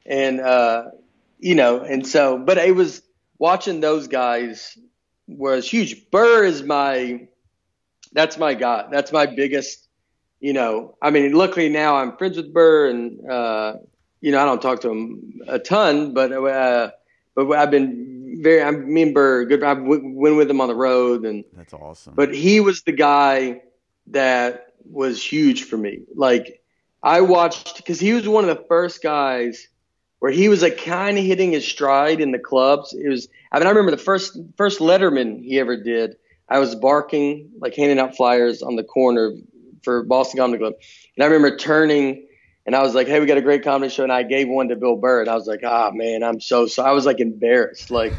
[0.05, 0.85] and uh,
[1.39, 3.01] you know, and so, but it was
[3.37, 4.77] watching those guys
[5.27, 6.09] was huge.
[6.09, 7.27] Burr is my,
[8.13, 8.87] that's my guy.
[8.91, 9.83] That's my biggest.
[10.39, 13.73] You know, I mean, luckily now I'm friends with Burr, and uh,
[14.21, 16.91] you know, I don't talk to him a ton, but uh,
[17.35, 18.61] but I've been very.
[18.61, 18.71] I
[19.11, 19.63] Burr, good.
[19.63, 22.13] I went with him on the road, and that's awesome.
[22.15, 23.61] But he was the guy
[24.07, 26.01] that was huge for me.
[26.15, 26.61] Like
[27.03, 29.67] I watched because he was one of the first guys
[30.19, 32.93] where he was like kind of hitting his stride in the clubs.
[32.93, 33.27] It was.
[33.51, 36.17] I mean, I remember the first first Letterman he ever did.
[36.49, 39.33] I was barking, like handing out flyers on the corner
[39.83, 40.73] for Boston Comedy Club,
[41.15, 42.26] and I remember turning
[42.67, 44.67] and I was like, "Hey, we got a great comedy show," and I gave one
[44.67, 47.21] to Bill Burr, and I was like, "Ah, man, I'm so sorry." I was like
[47.21, 48.13] embarrassed, like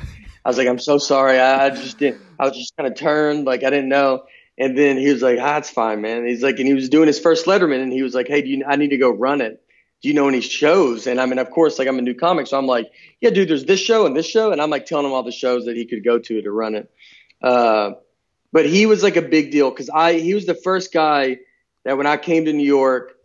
[0.44, 2.22] I was like, "I'm so sorry." I, I just didn't.
[2.40, 4.24] I was just kind of turned, like I didn't know.
[4.56, 7.06] And then he was like, "Ah, it's fine, man." He's like, and he was doing
[7.06, 8.64] his first Letterman, and he was like, "Hey, do you?
[8.66, 9.62] I need to go run it.
[10.00, 12.46] Do you know any shows?" And I mean, of course, like I'm a new comic,
[12.46, 12.86] so I'm like,
[13.20, 15.30] "Yeah, dude, there's this show and this show," and I'm like telling him all the
[15.30, 16.90] shows that he could go to to run it.
[17.42, 17.92] Uh,
[18.50, 21.36] but he was like a big deal because I he was the first guy
[21.84, 23.17] that when I came to New York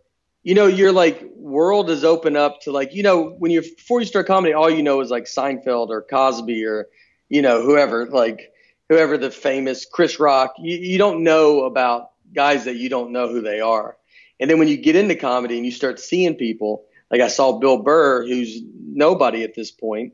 [0.44, 4.00] you know, your like world is open up to like, you know, when you're before
[4.00, 6.86] you start comedy, all you know is like Seinfeld or Cosby or,
[7.28, 8.52] you know, whoever, like
[8.88, 10.54] whoever the famous Chris Rock.
[10.58, 13.96] You, you don't know about guys that you don't know who they are.
[14.38, 17.58] And then when you get into comedy and you start seeing people, like I saw
[17.58, 20.12] Bill Burr, who's nobody at this point,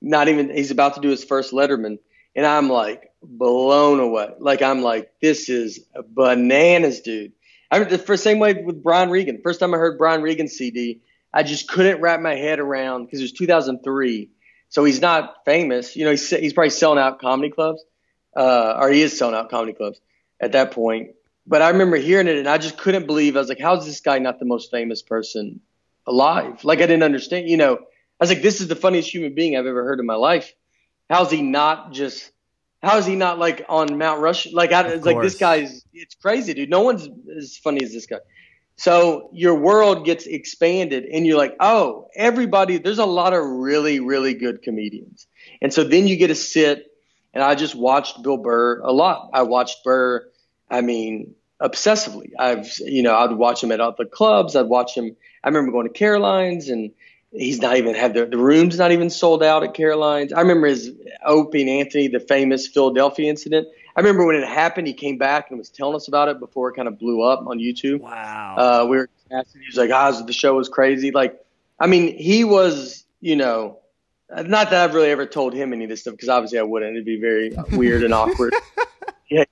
[0.00, 1.98] not even he's about to do his first Letterman,
[2.36, 4.28] and I'm like blown away.
[4.38, 7.32] Like I'm like, this is bananas, dude.
[7.72, 9.40] I the first same way with Brian Regan.
[9.42, 11.00] First time I heard Brian Regan's CD,
[11.32, 14.28] I just couldn't wrap my head around because it was 2003.
[14.68, 15.96] So he's not famous.
[15.96, 17.82] You know, he's he's probably selling out comedy clubs,
[18.36, 19.98] uh, or he is selling out comedy clubs
[20.38, 21.12] at that point.
[21.46, 23.36] But I remember hearing it, and I just couldn't believe.
[23.36, 25.60] I was like, "How is this guy not the most famous person
[26.06, 27.48] alive?" Like I didn't understand.
[27.48, 27.80] You know, I
[28.20, 30.52] was like, "This is the funniest human being I've ever heard in my life.
[31.08, 32.30] How's he not just
[32.82, 34.52] how is he not like on Mount Rush?
[34.52, 36.68] Like, I, it's like this guy's, it's crazy, dude.
[36.68, 38.18] No one's as funny as this guy.
[38.76, 44.00] So your world gets expanded and you're like, oh, everybody, there's a lot of really,
[44.00, 45.26] really good comedians.
[45.60, 46.90] And so then you get to sit
[47.32, 49.30] and I just watched Bill Burr a lot.
[49.32, 50.26] I watched Burr,
[50.68, 52.32] I mean, obsessively.
[52.38, 54.56] I've, you know, I'd watch him at the clubs.
[54.56, 55.16] I'd watch him.
[55.44, 56.90] I remember going to Caroline's and
[57.32, 60.32] he's not even had the, the room's not even sold out at Caroline's.
[60.32, 60.92] I remember his
[61.24, 63.68] Opie and Anthony, the famous Philadelphia incident.
[63.96, 66.70] I remember when it happened, he came back and was telling us about it before
[66.70, 68.00] it kind of blew up on YouTube.
[68.00, 68.56] Wow.
[68.56, 71.10] Uh, we were asking, he was like, ah, the show was crazy.
[71.10, 71.38] Like,
[71.78, 73.78] I mean, he was, you know,
[74.30, 76.92] not that I've really ever told him any of this stuff because obviously I wouldn't.
[76.92, 78.54] It'd be very weird and awkward.
[79.28, 79.44] yeah,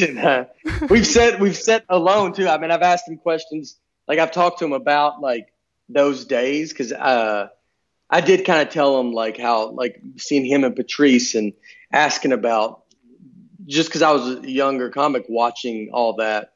[0.22, 0.44] uh,
[0.90, 2.48] we've said we've said alone too.
[2.48, 3.76] I mean, I've asked him questions.
[4.06, 5.52] Like I've talked to him about like
[5.88, 7.48] those days because uh,
[8.10, 11.52] I did kind of tell him like how like seeing him and Patrice and
[11.92, 12.82] asking about
[13.66, 16.52] just because I was a younger comic watching all that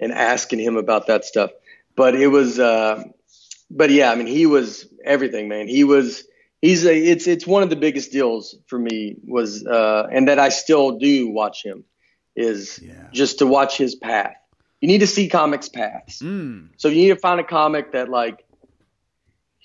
[0.00, 1.50] and asking him about that stuff.
[1.94, 3.04] But it was, uh,
[3.70, 5.68] but yeah, I mean, he was everything, man.
[5.68, 6.24] He was,
[6.60, 10.38] he's a, it's, it's one of the biggest deals for me was, uh, and that
[10.38, 11.84] I still do watch him
[12.34, 13.08] is yeah.
[13.12, 14.36] just to watch his path.
[14.80, 16.20] You need to see comics paths.
[16.20, 16.68] Mm.
[16.76, 18.44] So you need to find a comic that like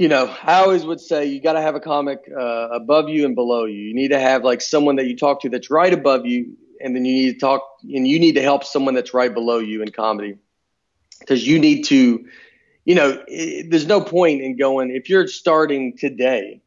[0.02, 3.24] you know, I always would say you got to have a comic uh, above you
[3.24, 3.78] and below you.
[3.78, 6.96] You need to have like someone that you talk to that's right above you, and
[6.96, 9.84] then you need to talk and you need to help someone that's right below you
[9.84, 10.40] in comedy
[11.20, 12.26] because you need to,
[12.84, 16.64] you know, it, there's no point in going if you're starting today,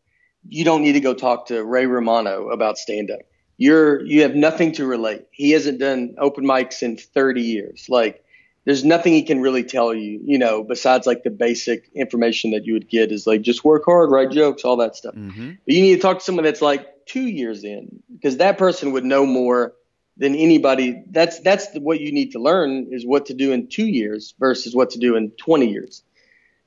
[0.46, 3.18] you don't need to go talk to Ray Romano about stand up.
[3.56, 5.26] You're you have nothing to relate.
[5.32, 7.86] He hasn't done open mics in 30 years.
[7.88, 8.23] Like
[8.64, 12.64] there's nothing he can really tell you, you know, besides like the basic information that
[12.64, 15.14] you would get is like just work hard, write jokes, all that stuff.
[15.14, 15.52] Mm-hmm.
[15.66, 18.92] But you need to talk to someone that's like two years in because that person
[18.92, 19.74] would know more
[20.16, 21.02] than anybody.
[21.10, 24.34] That's that's the, what you need to learn is what to do in two years
[24.38, 26.02] versus what to do in 20 years.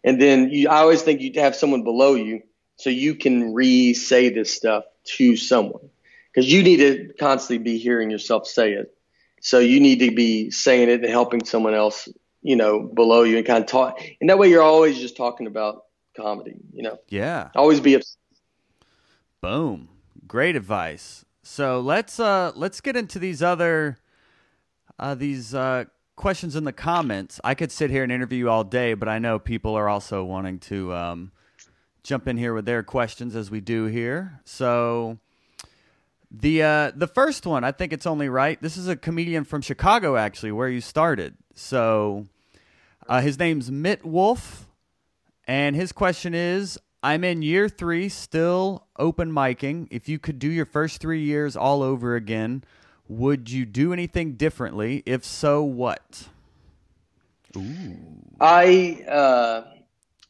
[0.03, 2.43] And then you, I always think you have someone below you
[2.75, 4.83] so you can re-say this stuff
[5.15, 5.89] to someone
[6.31, 8.93] because you need to constantly be hearing yourself say it
[9.41, 12.09] so you need to be saying it and helping someone else,
[12.41, 14.01] you know, below you and kind of talk.
[14.19, 15.83] And that way you're always just talking about
[16.15, 16.99] comedy, you know?
[17.09, 17.49] Yeah.
[17.55, 18.17] Always be upset.
[19.41, 19.89] Boom.
[20.27, 21.23] Great advice.
[21.43, 23.97] So let's uh let's get into these other
[24.99, 27.39] uh these uh questions in the comments.
[27.43, 30.25] I could sit here and interview you all day, but I know people are also
[30.25, 31.31] wanting to um
[32.03, 34.41] jump in here with their questions as we do here.
[34.43, 35.19] So
[36.29, 38.61] the uh, the first one, I think it's only right.
[38.61, 41.35] This is a comedian from Chicago, actually, where you started.
[41.55, 42.25] So
[43.07, 44.67] uh, his name's Mitt Wolf,
[45.47, 49.87] and his question is: I'm in year three, still open micing.
[49.89, 52.63] If you could do your first three years all over again,
[53.07, 55.03] would you do anything differently?
[55.05, 56.27] If so, what?
[57.55, 57.95] Ooh.
[58.41, 59.63] I, uh,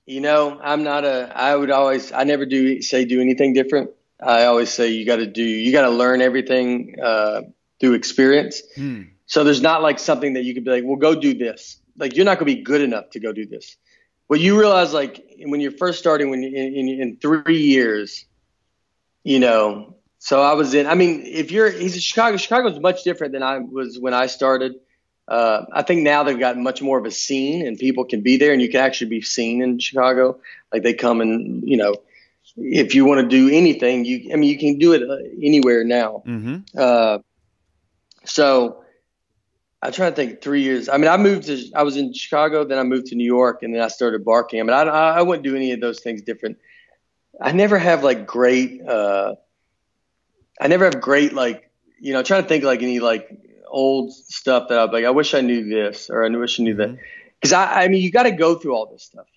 [0.06, 1.32] you know, I'm not a.
[1.36, 2.12] I would always.
[2.12, 3.90] I never do say do anything different.
[4.22, 5.44] I always say you got to do.
[5.44, 7.42] You got to learn everything uh,
[7.80, 8.62] through experience.
[8.76, 9.04] Hmm.
[9.26, 11.80] So there's not like something that you could be like, well, go do this.
[11.98, 13.76] Like you're not going to be good enough to go do this.
[14.30, 18.26] But you realize, like when you're first starting, when you, in, in, in three years,
[19.24, 19.96] you know.
[20.20, 20.88] So I was in.
[20.88, 22.38] I mean, if you're, he's in Chicago.
[22.38, 24.76] Chicago's much different than I was when I started.
[25.28, 28.38] Uh, I think now they've got much more of a scene, and people can be
[28.38, 30.40] there, and you can actually be seen in Chicago.
[30.74, 31.96] Like they come and you know,
[32.58, 34.32] if you want to do anything, you.
[34.34, 36.24] I mean, you can do it uh, anywhere now.
[36.26, 36.58] Mm-hmm.
[36.78, 37.20] Uh,
[38.26, 38.84] so
[39.82, 40.90] I try to think three years.
[40.90, 43.62] I mean, I moved to, I was in Chicago, then I moved to New York,
[43.62, 44.60] and then I started barking.
[44.60, 46.58] I mean, I, I wouldn't do any of those things different.
[47.40, 49.36] I never have like great, uh,
[50.60, 51.70] I never have great, like,
[52.02, 53.30] you know, trying to think like any like
[53.68, 56.76] old stuff that I'm like, I wish I knew this or I wish I knew
[56.76, 56.98] that.
[57.40, 57.78] Because mm-hmm.
[57.78, 59.28] I, I mean, you got to go through all this stuff.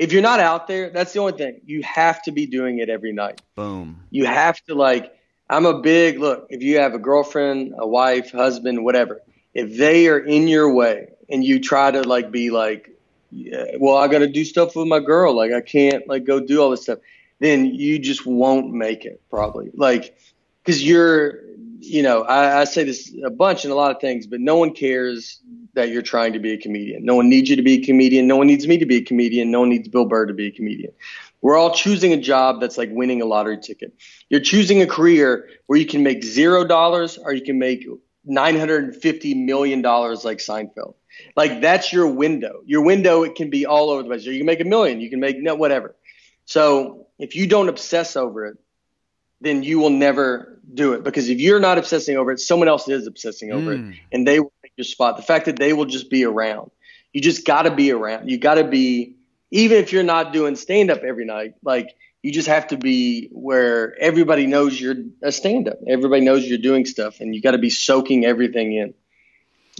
[0.00, 1.60] If you're not out there, that's the only thing.
[1.66, 3.42] You have to be doing it every night.
[3.54, 4.02] Boom.
[4.10, 5.14] You have to like.
[5.50, 6.46] I'm a big look.
[6.48, 9.20] If you have a girlfriend, a wife, husband, whatever,
[9.52, 12.96] if they are in your way and you try to like be like,
[13.30, 15.36] yeah, well, I got to do stuff with my girl.
[15.36, 17.00] Like I can't like go do all this stuff.
[17.38, 19.70] Then you just won't make it probably.
[19.74, 20.16] Like,
[20.64, 21.40] cause you're,
[21.80, 24.56] you know, I, I say this a bunch in a lot of things, but no
[24.56, 25.40] one cares
[25.74, 27.04] that you're trying to be a comedian.
[27.04, 28.26] No one needs you to be a comedian.
[28.26, 29.50] No one needs me to be a comedian.
[29.50, 30.92] No one needs Bill Burr to be a comedian.
[31.40, 33.94] We're all choosing a job that's like winning a lottery ticket.
[34.28, 37.86] You're choosing a career where you can make zero dollars or you can make
[38.24, 40.94] 950 million dollars like Seinfeld.
[41.34, 42.60] Like that's your window.
[42.66, 44.24] Your window it can be all over the place.
[44.24, 45.96] You can make a million, you can make no whatever.
[46.44, 48.58] So if you don't obsess over it,
[49.40, 52.88] then you will never do it because if you're not obsessing over it, someone else
[52.88, 53.92] is obsessing over mm.
[53.92, 55.16] it, and they will take your spot.
[55.16, 56.70] The fact that they will just be around,
[57.12, 58.30] you just got to be around.
[58.30, 59.16] You got to be
[59.50, 63.28] even if you're not doing stand up every night, like you just have to be
[63.32, 65.78] where everybody knows you're a stand up.
[65.88, 68.94] Everybody knows you're doing stuff and you got to be soaking everything in.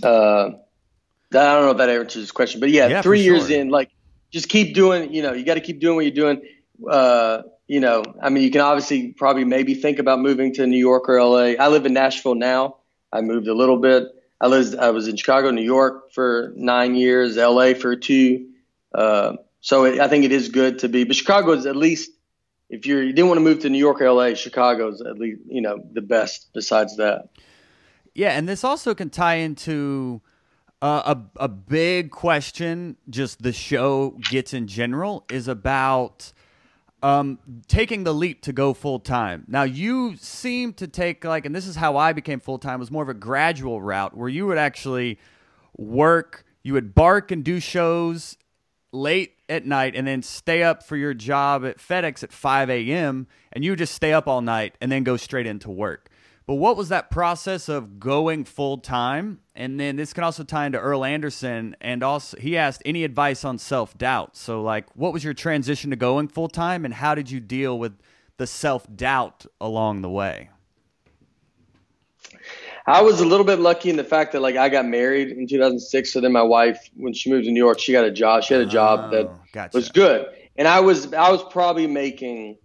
[0.02, 0.50] Uh,
[1.32, 3.60] I don't know if that answers this question, but yeah, yeah three years sure.
[3.60, 3.90] in, like
[4.30, 6.42] just keep doing, you know, you got to keep doing what you're doing.
[6.88, 10.78] Uh, you know, I mean, you can obviously probably maybe think about moving to New
[10.78, 11.54] York or LA.
[11.58, 12.76] I live in Nashville now.
[13.12, 14.08] I moved a little bit.
[14.40, 18.48] I lived, I was in Chicago, New York for nine years, LA for two.
[18.94, 22.10] Uh, so it, I think it is good to be, but Chicago is at least
[22.70, 25.60] if you didn't want to move to New York or LA, Chicago's at least you
[25.60, 26.48] know the best.
[26.54, 27.28] Besides that,
[28.14, 30.22] yeah, and this also can tie into
[30.80, 32.96] uh, a a big question.
[33.10, 36.32] Just the show gets in general is about
[37.02, 39.44] um, taking the leap to go full time.
[39.48, 42.80] Now you seem to take like, and this is how I became full time.
[42.80, 45.18] Was more of a gradual route where you would actually
[45.76, 46.44] work.
[46.62, 48.36] You would bark and do shows
[48.92, 53.26] late at night and then stay up for your job at FedEx at 5 a.m.
[53.52, 56.09] and you just stay up all night and then go straight into work.
[56.50, 59.38] But what was that process of going full time?
[59.54, 61.76] And then this can also tie into Earl Anderson.
[61.80, 64.36] And also, he asked any advice on self doubt.
[64.36, 67.78] So, like, what was your transition to going full time and how did you deal
[67.78, 67.92] with
[68.36, 70.50] the self doubt along the way?
[72.84, 75.46] I was a little bit lucky in the fact that like I got married in
[75.46, 76.12] 2006.
[76.12, 78.42] So then my wife, when she moved to New York, she got a job.
[78.42, 79.76] She had a job oh, that gotcha.
[79.76, 82.58] was good, and I was I was probably making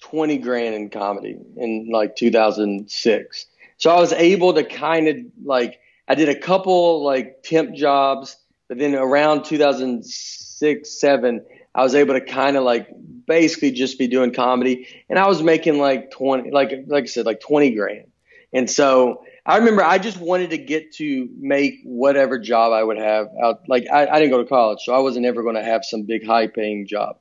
[0.00, 3.46] 20 grand in comedy in like 2006.
[3.78, 8.36] So I was able to kind of like I did a couple like temp jobs,
[8.68, 11.44] but then around 2006 seven.
[11.74, 12.88] I was able to kind of like
[13.26, 17.26] basically just be doing comedy and I was making like 20 like like I said
[17.26, 18.06] like 20 grand.
[18.52, 22.98] And so I remember I just wanted to get to make whatever job I would
[22.98, 23.68] have out.
[23.68, 26.02] Like I, I didn't go to college, so I wasn't ever going to have some
[26.02, 27.18] big high paying job.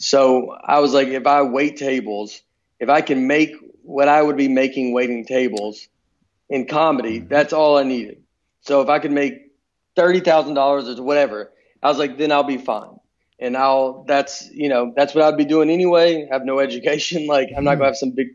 [0.00, 2.40] So I was like, if I wait tables,
[2.80, 5.88] if I can make what I would be making waiting tables
[6.48, 7.28] in comedy, mm-hmm.
[7.28, 8.22] that's all I needed.
[8.62, 9.52] So if I could make
[9.94, 12.98] thirty thousand dollars or whatever, I was like, then I'll be fine.
[13.38, 16.26] And I'll that's you know that's what I'd be doing anyway.
[16.30, 18.28] Have no education, like I'm not gonna have some big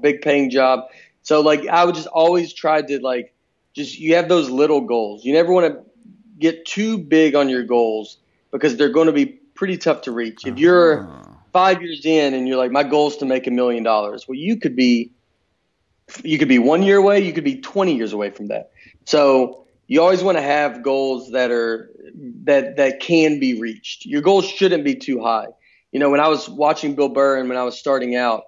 [0.00, 0.88] big paying job.
[1.22, 3.32] So like I would just always try to like
[3.74, 5.24] just you have those little goals.
[5.24, 5.84] You never want to
[6.38, 8.18] get too big on your goals
[8.50, 10.46] because they're going to be pretty tough to reach.
[10.46, 11.32] If you're uh-huh.
[11.52, 14.28] five years in and you're like, my goal is to make a million dollars.
[14.28, 15.12] Well, you could be,
[16.22, 17.20] you could be one year away.
[17.20, 18.70] You could be 20 years away from that.
[19.06, 21.90] So you always want to have goals that are
[22.44, 24.06] that that can be reached.
[24.06, 25.48] Your goals shouldn't be too high.
[25.92, 28.44] You know, when I was watching Bill Burr and when I was starting out,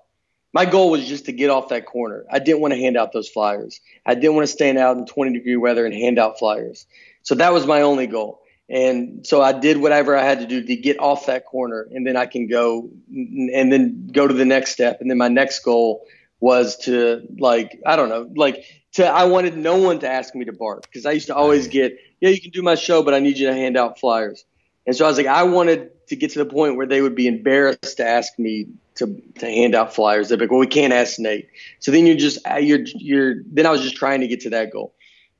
[0.52, 2.24] my goal was just to get off that corner.
[2.30, 3.80] I didn't want to hand out those flyers.
[4.04, 6.86] I didn't want to stand out in 20 degree weather and hand out flyers.
[7.22, 8.40] So that was my only goal.
[8.70, 12.06] And so I did whatever I had to do to get off that corner, and
[12.06, 15.00] then I can go and then go to the next step.
[15.00, 16.06] And then my next goal
[16.40, 20.44] was to like I don't know, like to I wanted no one to ask me
[20.44, 23.14] to bark because I used to always get, yeah, you can do my show, but
[23.14, 24.44] I need you to hand out flyers.
[24.86, 27.14] And so I was like, I wanted to get to the point where they would
[27.14, 28.66] be embarrassed to ask me
[28.96, 30.28] to to hand out flyers.
[30.28, 31.48] They'd be like, well, we can't ask Nate.
[31.78, 34.50] So then you're just uh, you're you're then I was just trying to get to
[34.50, 34.94] that goal.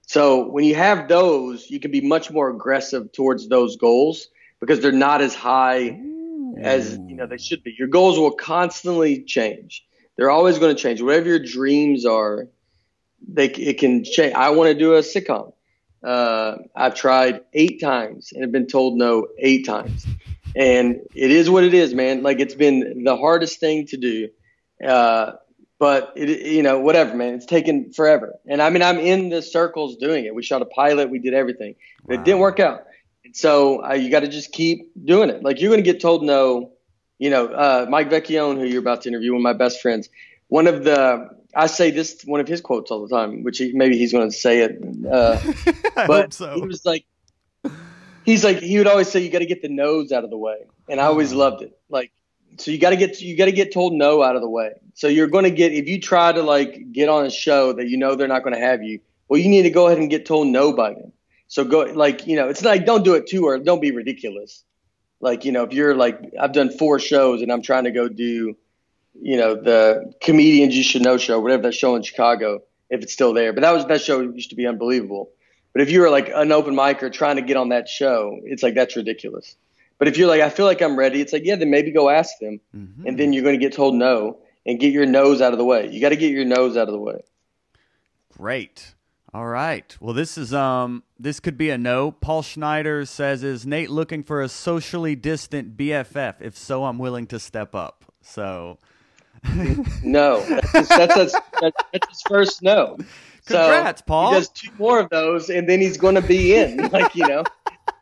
[0.09, 4.29] So when you have those, you can be much more aggressive towards those goals
[4.59, 6.01] because they're not as high
[6.59, 7.75] as you know they should be.
[7.79, 9.85] Your goals will constantly change.
[10.17, 11.03] They're always going to change.
[11.03, 12.49] Whatever your dreams are,
[13.29, 14.33] they it can change.
[14.35, 15.53] I want to do a sitcom.
[16.03, 20.07] Uh, I've tried eight times and have been told no eight times,
[20.57, 22.23] and it is what it is, man.
[22.23, 24.31] Like it's been the hardest thing to do.
[24.83, 25.33] Uh,
[25.79, 27.35] but it, you know, whatever, man.
[27.35, 28.35] It's taken forever.
[28.47, 30.35] And I mean, I'm in the circles doing it.
[30.35, 32.17] We shot a pilot, we did everything, wow.
[32.17, 32.85] it didn't work out.
[33.25, 35.43] And so uh, you got to just keep doing it.
[35.43, 36.73] Like you're going to get told no.
[37.21, 40.09] You know, uh, Mike Vecchione, who you're about to interview, one of my best friends.
[40.47, 43.73] One of the I say this one of his quotes all the time, which he,
[43.73, 44.81] maybe he's going to say it.
[45.11, 45.41] Uh,
[46.07, 46.55] but so.
[46.55, 47.07] he was like,
[48.25, 50.39] he's like, he would always say, you got to get the no's out of the
[50.39, 50.59] way,
[50.89, 51.77] and I always loved it.
[51.89, 52.13] Like
[52.59, 54.73] so you got to get you got to get told no out of the way.
[54.99, 57.87] So you're going to get if you try to like get on a show that
[57.87, 58.99] you know they're not going to have you.
[59.29, 61.13] Well, you need to go ahead and get told no by them.
[61.47, 64.65] So go like you know it's like don't do it too or don't be ridiculous.
[65.21, 68.09] Like you know if you're like I've done four shows and I'm trying to go
[68.09, 68.57] do
[69.23, 73.13] you know the comedians you should know show whatever that show in Chicago if it's
[73.13, 73.53] still there.
[73.53, 75.31] But that was that show used to be unbelievable.
[75.75, 78.65] But if you were like an open micer trying to get on that show, it's
[78.65, 79.55] like that's ridiculous.
[79.99, 82.09] But if you're like, I feel like I'm ready, it's like, yeah, then maybe go
[82.09, 82.61] ask them.
[82.77, 83.07] Mm-hmm.
[83.07, 85.65] And then you're going to get told no and get your nose out of the
[85.65, 85.89] way.
[85.91, 87.21] You got to get your nose out of the way.
[88.37, 88.95] Great.
[89.35, 89.97] All right.
[90.01, 92.13] Well, this is um this could be a no.
[92.13, 96.37] Paul Schneider says is Nate looking for a socially distant BFF?
[96.41, 98.05] If so, I'm willing to step up.
[98.23, 98.79] So
[100.03, 100.41] no,
[100.73, 102.97] that's that's, that's, that's his first no.
[103.47, 104.33] Congrats, so Paul.
[104.33, 106.89] He does two more of those, and then he's going to be in.
[106.93, 107.45] Like you know,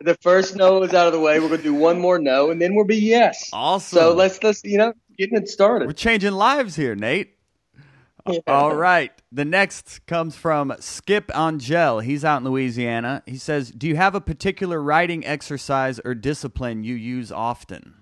[0.00, 1.40] the first no is out of the way.
[1.40, 3.50] We're going to do one more no, and then we'll be yes.
[3.52, 3.98] Awesome.
[3.98, 5.86] So let's let's you know getting it started.
[5.86, 7.36] We're changing lives here, Nate.
[8.28, 8.40] Yeah.
[8.48, 9.12] All right.
[9.30, 12.00] The next comes from Skip Angel.
[12.00, 13.22] He's out in Louisiana.
[13.26, 17.94] He says, "Do you have a particular writing exercise or discipline you use often?"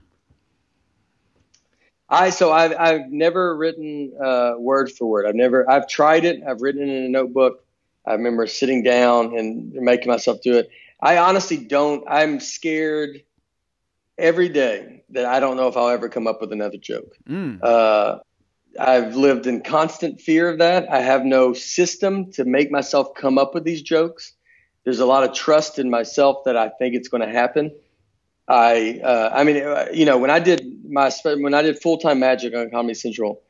[2.08, 5.26] I so I've I've never written uh, word for word.
[5.26, 6.42] I've never I've tried it.
[6.46, 7.64] I've written it in a notebook.
[8.06, 10.70] I remember sitting down and making myself do it.
[11.00, 12.04] I honestly don't.
[12.08, 13.22] I'm scared
[14.18, 17.16] every day that I don't know if I'll ever come up with another joke.
[17.28, 17.60] Mm.
[17.62, 18.18] Uh,
[18.78, 20.90] I've lived in constant fear of that.
[20.90, 24.32] I have no system to make myself come up with these jokes.
[24.84, 27.72] There's a lot of trust in myself that I think it's going to happen.
[28.46, 31.96] I, uh, I mean, uh, you know, when I did my when I did full
[31.96, 33.40] time magic on Comedy Central,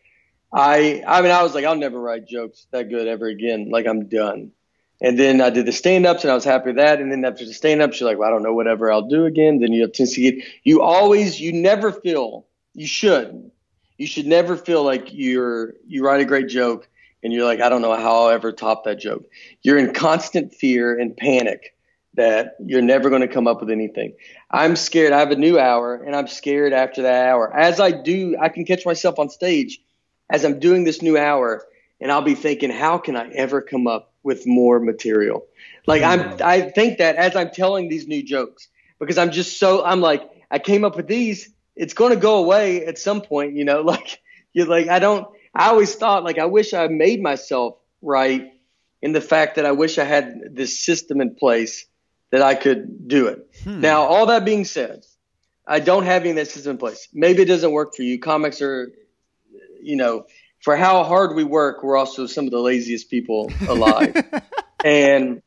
[0.53, 3.71] I, I mean, I was like, I'll never write jokes that good ever again.
[3.71, 4.53] Like I'm done.
[5.01, 7.01] And then I did the stand ups and I was happy with that.
[7.01, 9.27] And then after the stand ups, you're like, well, I don't know whatever I'll do
[9.27, 9.59] again.
[9.59, 10.45] Then you have to see it.
[10.63, 13.51] You always, you never feel, you should,
[13.99, 16.89] you should never feel like you're, you write a great joke
[17.23, 19.25] and you're like, I don't know how I'll ever top that joke.
[19.63, 21.75] You're in constant fear and panic
[22.15, 24.15] that you're never going to come up with anything.
[24.51, 25.13] I'm scared.
[25.13, 27.53] I have a new hour and I'm scared after that hour.
[27.55, 29.81] As I do, I can catch myself on stage
[30.31, 31.65] as I'm doing this new hour
[32.01, 35.47] and I'll be thinking, how can I ever come up with more material.
[35.87, 36.41] Like I'm, mm.
[36.41, 38.69] I think that as I'm telling these new jokes,
[38.99, 41.51] because I'm just so, I'm like, I came up with these.
[41.77, 43.83] It's going to go away at some point, you know.
[43.85, 44.21] Like
[44.53, 45.27] you're like, I don't.
[45.55, 48.53] I always thought like I wish I made myself right
[49.03, 51.87] in the fact that I wish I had this system in place
[52.31, 53.47] that I could do it.
[53.65, 53.81] Hmm.
[53.81, 55.05] Now, all that being said,
[55.67, 57.09] I don't have any of that system in place.
[57.13, 58.19] Maybe it doesn't work for you.
[58.19, 58.93] Comics are,
[59.83, 60.27] you know,
[60.65, 64.17] for how hard we work, we're also some of the laziest people alive.
[64.85, 65.43] and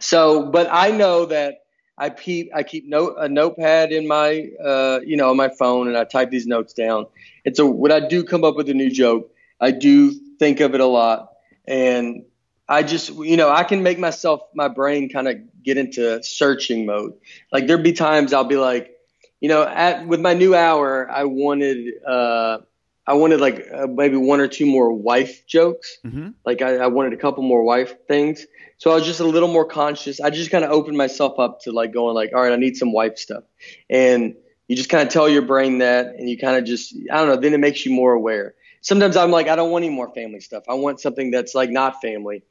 [0.00, 1.62] so, but I know that
[1.96, 5.86] I keep I keep note a notepad in my uh, you know on my phone,
[5.86, 7.06] and I type these notes down.
[7.44, 10.10] And so when I do come up with a new joke, I do
[10.40, 11.30] think of it a lot,
[11.66, 12.24] and
[12.68, 16.86] I just you know I can make myself my brain kind of get into searching
[16.86, 17.14] mode.
[17.52, 18.96] Like there'd be times I'll be like,
[19.40, 22.58] you know, at, with my new hour, I wanted, uh,
[23.06, 25.98] I wanted like uh, maybe one or two more wife jokes.
[26.04, 26.30] Mm-hmm.
[26.44, 28.46] Like I, I wanted a couple more wife things.
[28.78, 30.20] So I was just a little more conscious.
[30.20, 32.76] I just kind of opened myself up to like going like, all right, I need
[32.76, 33.44] some wife stuff.
[33.88, 34.34] And
[34.68, 37.28] you just kind of tell your brain that and you kind of just, I don't
[37.28, 38.54] know, then it makes you more aware.
[38.80, 40.64] Sometimes I'm like, I don't want any more family stuff.
[40.68, 42.42] I want something that's like not family.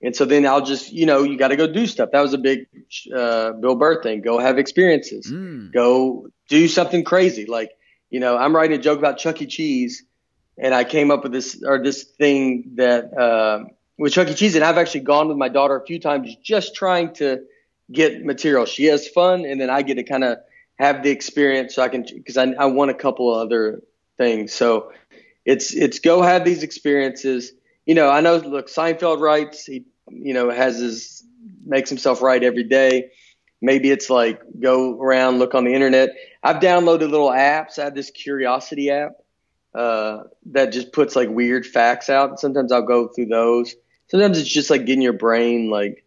[0.00, 2.10] And so then I'll just, you know, you got to go do stuff.
[2.12, 2.66] That was a big
[3.14, 4.20] uh, Bill Burr thing.
[4.20, 5.26] Go have experiences.
[5.26, 5.72] Mm.
[5.72, 7.46] Go do something crazy.
[7.46, 7.72] Like,
[8.10, 9.46] you know, I'm writing a joke about Chuck E.
[9.46, 10.04] Cheese,
[10.56, 13.64] and I came up with this or this thing that uh,
[13.98, 14.34] with Chuck E.
[14.34, 17.44] Cheese, and I've actually gone with my daughter a few times just trying to
[17.90, 18.64] get material.
[18.64, 20.38] She has fun, and then I get to kind of
[20.78, 23.82] have the experience so I can because I, I want a couple of other
[24.16, 24.52] things.
[24.52, 24.92] So
[25.44, 27.52] it's it's go have these experiences.
[27.86, 28.36] You know, I know.
[28.36, 29.64] Look, Seinfeld writes.
[29.64, 31.24] He you know has his
[31.64, 33.10] makes himself right every day.
[33.60, 36.10] Maybe it's like go around, look on the internet.
[36.42, 37.78] I've downloaded little apps.
[37.78, 39.12] I have this Curiosity app
[39.74, 42.40] uh, that just puts like weird facts out.
[42.40, 43.74] Sometimes I'll go through those.
[44.08, 46.04] Sometimes it's just like getting your brain like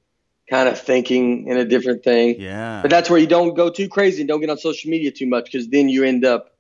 [0.49, 2.39] kind of thinking in a different thing.
[2.39, 2.81] Yeah.
[2.81, 5.27] But that's where you don't go too crazy and don't get on social media too
[5.27, 6.55] much because then you end up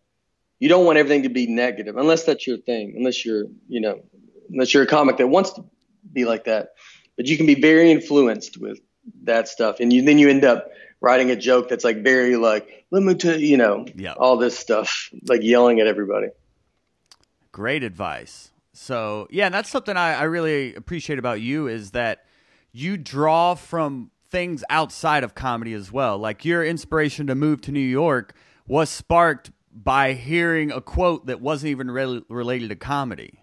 [0.59, 2.93] you don't want everything to be negative unless that's your thing.
[2.97, 4.01] Unless you're you know
[4.49, 5.65] unless you're a comic that wants to
[6.11, 6.73] be like that.
[7.17, 8.79] But you can be very influenced with
[9.23, 12.85] that stuff, and you then you end up writing a joke that's like very like
[12.91, 14.13] let me tell you, know, Yeah.
[14.13, 16.27] all this stuff, like yelling at everybody.
[17.51, 18.51] Great advice.
[18.73, 22.25] So yeah, that's something I, I really appreciate about you is that
[22.71, 26.17] you draw from things outside of comedy as well.
[26.17, 28.33] Like your inspiration to move to New York
[28.67, 33.40] was sparked by hearing a quote that wasn't even really related to comedy.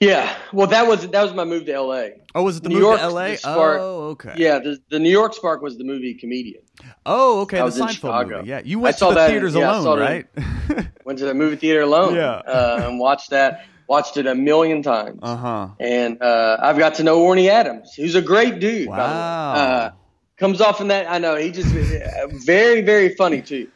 [0.00, 2.12] Yeah, well, that was that was my move to L.A.
[2.32, 3.36] Oh, was it the New move York, to L.A.?
[3.36, 4.32] spark- oh, okay.
[4.36, 6.62] Yeah, the, the New York Spark was the movie Comedian.
[7.04, 7.56] Oh, okay.
[7.56, 8.36] I The was in Chicago.
[8.36, 8.48] movie.
[8.48, 10.26] Yeah, you I went to the that- theaters yeah, I alone, right?
[11.04, 12.14] Went to the movie theater alone.
[12.14, 12.30] Yeah.
[12.30, 13.64] uh, and watched that.
[13.88, 15.18] Watched it a million times.
[15.22, 15.68] uh huh.
[15.80, 18.86] and uh, I've got to know Orny Adams, who's a great dude.
[18.86, 18.90] the.
[18.90, 19.52] Wow.
[19.54, 19.90] Uh,
[20.36, 21.10] comes off in that.
[21.10, 23.66] I know he just uh, very very funny too.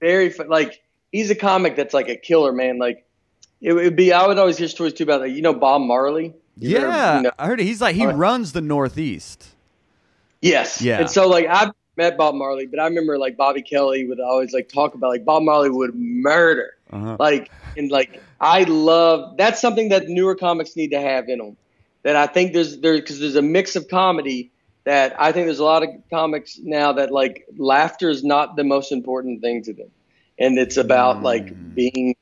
[0.00, 2.78] Very like he's a comic that's like a killer man.
[2.78, 3.06] Like
[3.64, 4.12] it would be.
[4.12, 6.34] I would always hear stories too about like you know Bob Marley.
[6.56, 7.64] Yeah, you know- I heard it.
[7.64, 8.16] He's like he Alright.
[8.16, 9.48] runs the Northeast.
[10.42, 10.82] Yes.
[10.82, 11.00] Yeah.
[11.00, 14.52] And so like I've met Bob Marley, but I remember like Bobby Kelly would always
[14.52, 16.74] like talk about like Bob Marley would murder.
[16.92, 17.16] Uh-huh.
[17.18, 21.56] Like and like I love that's something that newer comics need to have in them.
[22.02, 24.50] That I think there's there because there's a mix of comedy
[24.84, 28.64] that I think there's a lot of comics now that like laughter is not the
[28.64, 29.88] most important thing to them,
[30.38, 32.14] and it's about like being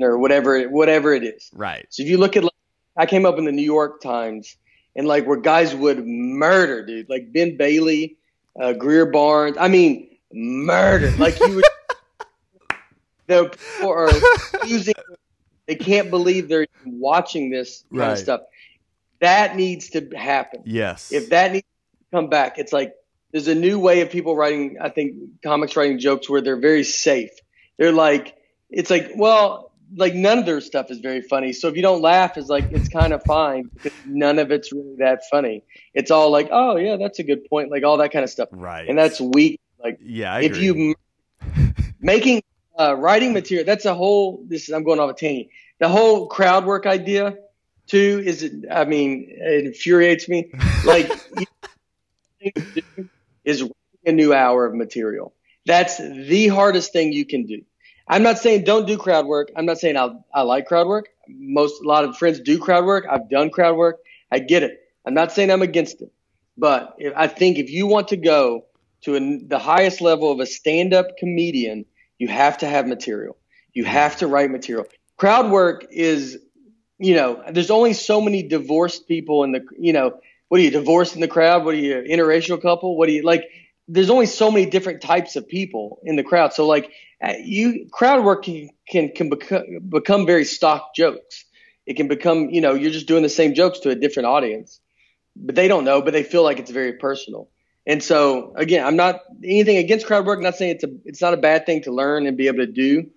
[0.00, 1.50] or whatever whatever it is.
[1.54, 1.86] Right.
[1.90, 2.52] So if you look at, like,
[2.96, 4.56] I came up in the New York Times,
[4.94, 8.16] and like where guys would murder, dude, like Ben Bailey,
[8.60, 9.56] uh, Greer Barnes.
[9.58, 11.10] I mean, murder.
[11.18, 11.64] Like you would,
[13.26, 14.10] the people are
[14.66, 14.94] using.
[15.66, 18.12] They can't believe they're watching this kind Right.
[18.12, 18.40] of stuff.
[19.20, 20.62] That needs to happen.
[20.64, 21.12] Yes.
[21.12, 22.94] If that needs to come back, it's like
[23.32, 24.76] there's a new way of people writing.
[24.80, 27.30] I think comics writing jokes where they're very safe.
[27.78, 28.36] They're like,
[28.70, 31.52] it's like, well, like none of their stuff is very funny.
[31.52, 34.72] So if you don't laugh, it's like it's kind of fine because none of it's
[34.72, 35.62] really that funny.
[35.94, 38.48] It's all like, oh yeah, that's a good point, like all that kind of stuff,
[38.52, 38.88] right.
[38.88, 39.60] and that's weak.
[39.82, 40.34] Like yeah.
[40.34, 40.64] I if agree.
[40.64, 40.94] you
[42.00, 42.42] making
[42.78, 44.44] uh, writing material, that's a whole.
[44.46, 45.48] This is I'm going off a tangent.
[45.78, 47.36] The whole crowd work idea,
[47.86, 48.52] too, is it?
[48.70, 50.50] I mean, it infuriates me.
[50.84, 51.10] Like,
[53.44, 53.62] is
[54.06, 55.34] a new hour of material.
[55.66, 57.62] That's the hardest thing you can do.
[58.08, 59.50] I'm not saying don't do crowd work.
[59.56, 61.08] I'm not saying I, I like crowd work.
[61.28, 63.04] Most a lot of friends do crowd work.
[63.10, 63.98] I've done crowd work.
[64.30, 64.80] I get it.
[65.04, 66.12] I'm not saying I'm against it,
[66.56, 68.66] but if, I think if you want to go
[69.02, 71.84] to the highest level of a stand-up comedian,
[72.18, 73.36] you have to have material.
[73.72, 74.86] You have to write material.
[75.16, 76.38] Crowd work is,
[76.98, 80.70] you know, there's only so many divorced people in the, you know, what are you
[80.70, 81.64] divorced in the crowd?
[81.64, 82.96] What are you interracial couple?
[82.96, 83.44] What are you like?
[83.88, 86.52] There's only so many different types of people in the crowd.
[86.52, 86.90] So like,
[87.22, 91.44] uh, you crowd work can can, can become, become very stock jokes.
[91.86, 94.80] It can become, you know, you're just doing the same jokes to a different audience,
[95.36, 97.48] but they don't know, but they feel like it's very personal.
[97.86, 100.38] And so again, I'm not anything against crowd work.
[100.38, 102.58] I'm not saying it's a it's not a bad thing to learn and be able
[102.58, 103.08] to do,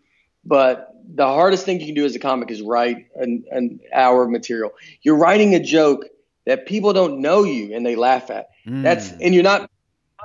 [0.46, 4.24] but the hardest thing you can do as a comic is write an, an hour
[4.24, 4.72] of material.
[5.02, 6.06] You're writing a joke
[6.46, 8.50] that people don't know you and they laugh at.
[8.68, 8.84] Mm.
[8.84, 9.70] That's and you're not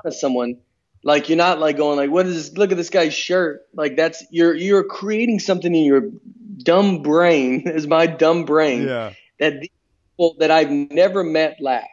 [0.04, 0.58] to someone
[1.02, 3.96] like you're not like going like what is this look at this guy's shirt like
[3.96, 6.10] that's you're you're creating something in your
[6.62, 9.12] dumb brain is my dumb brain yeah.
[9.38, 9.70] that these
[10.14, 11.84] people that I've never met laugh,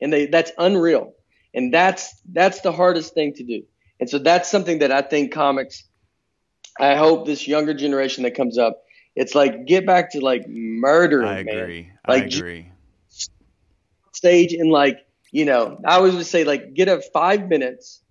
[0.00, 1.14] and they that's unreal,
[1.54, 3.62] and that's that's the hardest thing to do.
[4.00, 5.84] And so that's something that I think comics,
[6.78, 8.82] I hope this younger generation that comes up,
[9.14, 11.28] it's like get back to like murdering.
[11.28, 11.82] I agree.
[11.82, 11.98] Man.
[12.08, 12.68] Like, I agree.
[14.12, 18.02] Stage and like you know, I always would say like get a five minutes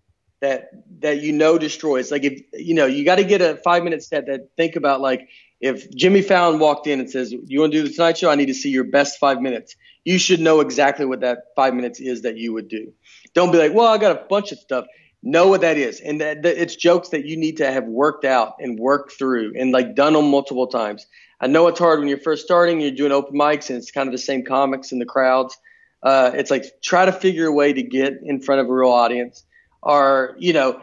[0.42, 0.70] that
[1.00, 2.12] that you know destroys.
[2.12, 5.00] Like if you know, you got to get a five minute set that think about
[5.00, 5.30] like
[5.62, 8.30] if Jimmy Fallon walked in and says, "You want to do the Tonight Show?
[8.30, 11.76] I need to see your best five minutes." You should know exactly what that five
[11.76, 12.92] minutes is that you would do.
[13.36, 14.86] Don't be like, "Well, I got a bunch of stuff."
[15.24, 18.26] Know what that is, and that, that it's jokes that you need to have worked
[18.26, 21.06] out and worked through and like done them multiple times.
[21.40, 22.82] I know it's hard when you're first starting.
[22.82, 25.56] You're doing open mics and it's kind of the same comics in the crowds.
[26.04, 28.90] Uh, it's like try to figure a way to get in front of a real
[28.90, 29.44] audience,
[29.82, 30.82] or you know,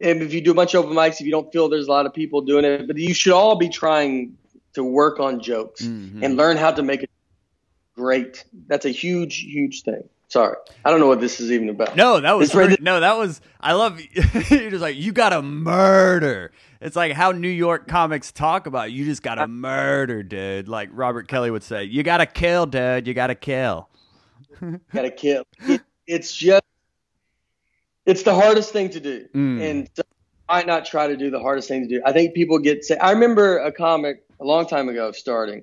[0.00, 1.90] and if you do a bunch of open mics, if you don't feel there's a
[1.90, 4.36] lot of people doing it, but you should all be trying
[4.74, 6.22] to work on jokes Mhm.
[6.22, 7.10] and learn how to make it
[7.96, 8.44] great.
[8.68, 10.04] That's a huge, huge thing.
[10.28, 10.54] Sorry,
[10.84, 11.96] I don't know what this is even about.
[11.96, 13.40] No, that was pretty- no, that was.
[13.60, 14.00] I love
[14.50, 16.52] you're just like you got to murder.
[16.80, 20.68] It's like how New York comics talk about you just got to murder, dude.
[20.68, 23.06] Like Robert Kelly would say, you got to kill, dude.
[23.08, 23.88] You got to kill.
[24.92, 25.44] got to kill.
[25.68, 26.62] It, it's just,
[28.06, 29.60] it's the hardest thing to do, Mm.
[29.70, 30.02] and so
[30.46, 32.02] why not try to do the hardest thing to do?
[32.04, 32.84] I think people get.
[32.84, 35.62] Say, I remember a comic a long time ago starting,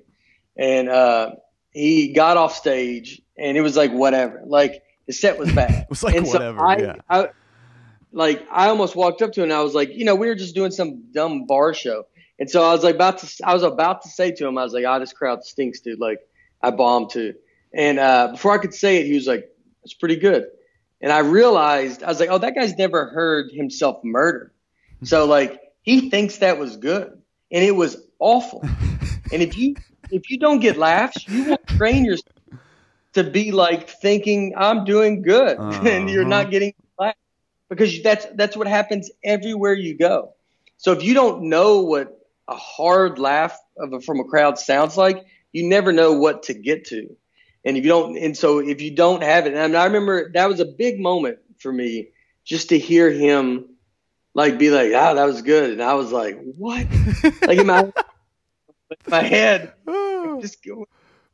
[0.56, 1.32] and uh,
[1.72, 4.42] he got off stage, and it was like whatever.
[4.46, 5.70] Like the set was bad.
[5.82, 6.94] It was like and so whatever, I, yeah.
[7.10, 7.28] I,
[8.12, 10.34] like I almost walked up to him and I was like, you know, we were
[10.34, 12.06] just doing some dumb bar show,
[12.38, 14.64] and so I was like about to, I was about to say to him, I
[14.64, 16.00] was like, ah, this crowd stinks, dude.
[16.00, 16.20] Like
[16.62, 17.34] I bombed too.
[17.74, 19.48] And uh, before I could say it, he was like,
[19.84, 20.46] it's pretty good.
[21.00, 24.52] And I realized, I was like, oh, that guy's never heard himself murder.
[25.02, 27.10] So like he thinks that was good,
[27.52, 28.74] and it was awful.
[29.30, 29.76] and if you
[30.10, 32.24] if you don't get laughs, you won't train yourself
[33.14, 36.28] to be like thinking I'm doing good, and you're Uh-huh.
[36.28, 37.18] not getting laughs
[37.68, 40.34] because that's that's what happens everywhere you go.
[40.76, 44.96] So if you don't know what a hard laugh of a, from a crowd sounds
[44.96, 47.16] like, you never know what to get to.
[47.64, 50.48] And if you don't, and so if you don't have it, and I remember that
[50.48, 52.08] was a big moment for me,
[52.44, 53.66] just to hear him
[54.34, 56.86] like be like, "Ah, that was good," and I was like, "What?"
[57.42, 57.92] like in my in
[59.08, 59.72] my head,
[60.40, 60.86] just go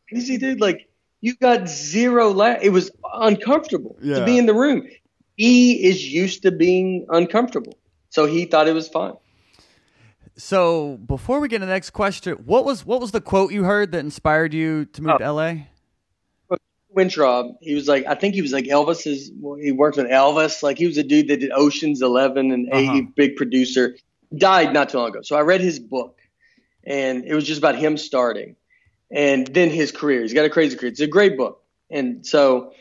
[0.08, 0.60] crazy, dude.
[0.60, 0.88] Like
[1.20, 2.58] you got zero laugh.
[2.62, 4.20] It was uncomfortable Yeah.
[4.20, 4.88] to be in the room.
[5.36, 7.76] He is used to being uncomfortable,
[8.08, 9.14] so he thought it was fine.
[10.36, 13.64] So before we get to the next question, what was what was the quote you
[13.64, 15.18] heard that inspired you to move Oh.
[15.18, 15.54] to LA?
[16.94, 19.30] Weintraub, he was like, I think he was like Elvis's.
[19.34, 20.62] Well, he worked with Elvis.
[20.62, 22.98] Like he was a dude that did Ocean's Eleven and Uh-huh.
[22.98, 23.96] a big producer.
[24.34, 25.22] Died not too long ago.
[25.22, 26.18] So I read his book,
[26.84, 28.56] and it was just about him starting,
[29.10, 30.22] and then his career.
[30.22, 30.90] He's got a crazy career.
[30.90, 32.72] It's a great book, and so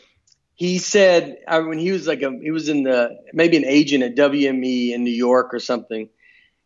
[0.55, 4.03] he said I, when he was like a he was in the maybe an agent
[4.03, 6.09] at WME in New York or something.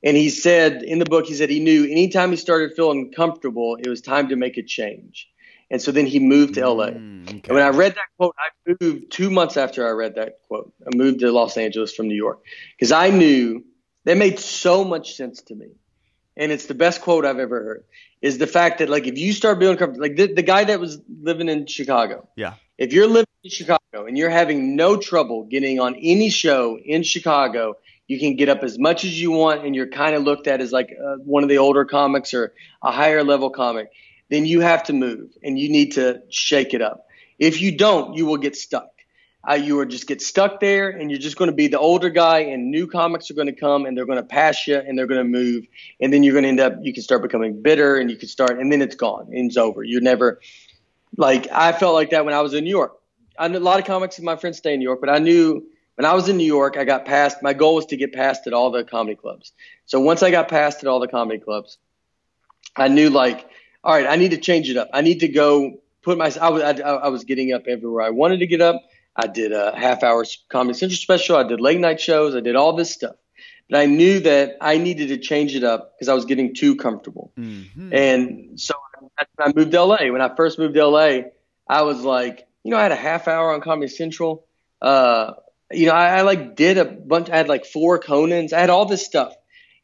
[0.03, 3.77] And he said in the book, he said he knew anytime he started feeling comfortable,
[3.81, 5.27] it was time to make a change.
[5.69, 6.89] And so then he moved to LA.
[6.91, 7.41] Mm, okay.
[7.45, 10.73] And when I read that quote, I moved two months after I read that quote.
[10.85, 12.39] I moved to Los Angeles from New York
[12.77, 13.63] because I knew
[14.05, 15.67] that made so much sense to me.
[16.37, 17.83] And it's the best quote I've ever heard
[18.21, 20.79] is the fact that like if you start building comfortable, like the, the guy that
[20.79, 22.53] was living in Chicago, Yeah.
[22.77, 27.03] if you're living in Chicago and you're having no trouble getting on any show in
[27.03, 27.75] Chicago,
[28.07, 30.61] you can get up as much as you want and you're kind of looked at
[30.61, 33.89] as like uh, one of the older comics or a higher level comic,
[34.29, 37.07] then you have to move and you need to shake it up.
[37.39, 38.89] If you don't, you will get stuck.
[39.47, 42.09] Uh, you will just get stuck there and you're just going to be the older
[42.09, 44.97] guy and new comics are going to come and they're going to pass you and
[44.97, 45.65] they're going to move
[46.01, 48.27] and then you're going to end up you can start becoming bitter and you can
[48.27, 50.41] start and then it's gone and it's over you're never
[51.15, 52.99] like i felt like that when i was in new york
[53.39, 55.63] I a lot of comics and my friends stay in new york but i knew
[55.95, 58.47] when i was in new york i got past my goal was to get past
[58.47, 59.53] at all the comedy clubs
[59.85, 61.77] so once i got past at all the comedy clubs
[62.75, 63.47] i knew like
[63.87, 66.49] all right i need to change it up i need to go put my i
[66.49, 66.71] was i,
[67.07, 68.81] I was getting up everywhere i wanted to get up
[69.15, 72.55] i did a half hour comedy central special i did late night shows i did
[72.55, 73.15] all this stuff
[73.69, 76.75] but i knew that i needed to change it up because i was getting too
[76.75, 77.93] comfortable Mhm.
[77.93, 78.73] and so
[79.17, 80.11] that's when I moved to LA.
[80.11, 81.09] When I first moved to LA,
[81.67, 84.45] I was like, you know, I had a half hour on Comedy Central.
[84.79, 85.33] Uh,
[85.71, 87.27] you know, I, I like did a bunch.
[87.29, 88.53] I had like four Conans.
[88.53, 89.33] I had all this stuff.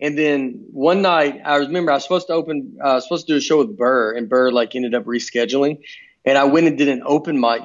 [0.04, 3.26] And then one night, I remember I was supposed to open, uh, I was supposed
[3.28, 5.80] to do a show with Burr, and Burr like ended up rescheduling.
[6.26, 7.64] And I went and did an open mic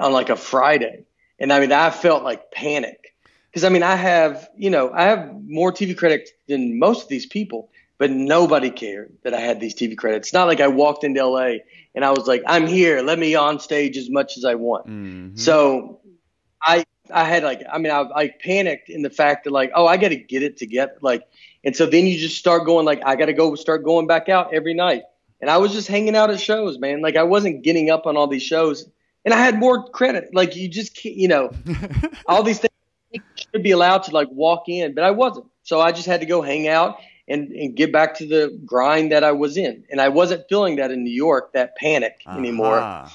[0.00, 1.04] on like a Friday.
[1.38, 3.14] And I mean, I felt like panic
[3.50, 7.08] because I mean, I have, you know, I have more TV credits than most of
[7.08, 10.28] these people, but nobody cared that I had these TV credits.
[10.28, 11.56] It's not like I walked into LA
[11.94, 14.86] and I was like, I'm here, let me on stage as much as I want.
[14.86, 15.38] Mhm.
[15.38, 16.00] So
[16.62, 19.86] I I had like, I mean, I, I panicked in the fact that like, oh,
[19.86, 20.94] I got to get it together.
[21.00, 21.26] Like,
[21.64, 24.28] and so then you just start going like, I got to go start going back
[24.28, 25.02] out every night.
[25.40, 27.02] And I was just hanging out at shows, man.
[27.02, 28.88] Like I wasn't getting up on all these shows
[29.24, 30.34] and I had more credit.
[30.34, 31.52] Like you just can't, you know,
[32.26, 35.46] all these things should be allowed to like walk in, but I wasn't.
[35.62, 36.98] So I just had to go hang out
[37.28, 39.84] and, and get back to the grind that I was in.
[39.90, 42.38] And I wasn't feeling that in New York, that panic uh-huh.
[42.38, 43.06] anymore.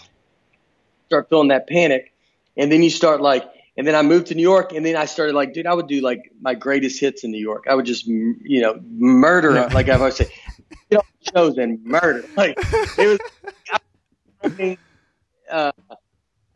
[1.08, 2.14] Start feeling that panic.
[2.56, 3.44] And then you start like,
[3.78, 5.88] and then I moved to New York, and then I started like, dude, I would
[5.88, 7.66] do like my greatest hits in New York.
[7.70, 9.70] I would just, you know, murder, yeah.
[9.72, 10.32] like I would say,
[10.90, 12.26] get shows and murder.
[12.36, 12.58] Like
[12.98, 13.20] it was.
[14.44, 14.78] I mean,
[15.50, 15.72] uh,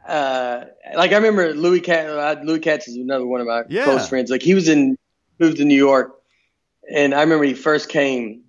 [0.08, 0.66] uh,
[0.96, 2.10] like I remember Louis Katz.
[2.10, 3.84] Uh, Louis Katz is another one of my yeah.
[3.84, 4.32] close friends.
[4.32, 4.98] Like he was in,
[5.40, 6.20] moved to New York,
[6.92, 8.44] and I remember he first came,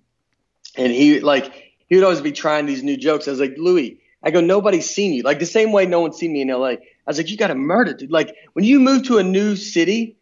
[0.75, 1.53] and he like
[1.87, 3.27] he would always be trying these new jokes.
[3.27, 5.21] I was like, Louis, I go, nobody's seen you.
[5.21, 6.79] Like the same way no one's seen me in L.A.
[7.05, 8.11] I was like, you got to murder, dude.
[8.11, 10.17] Like when you move to a new city,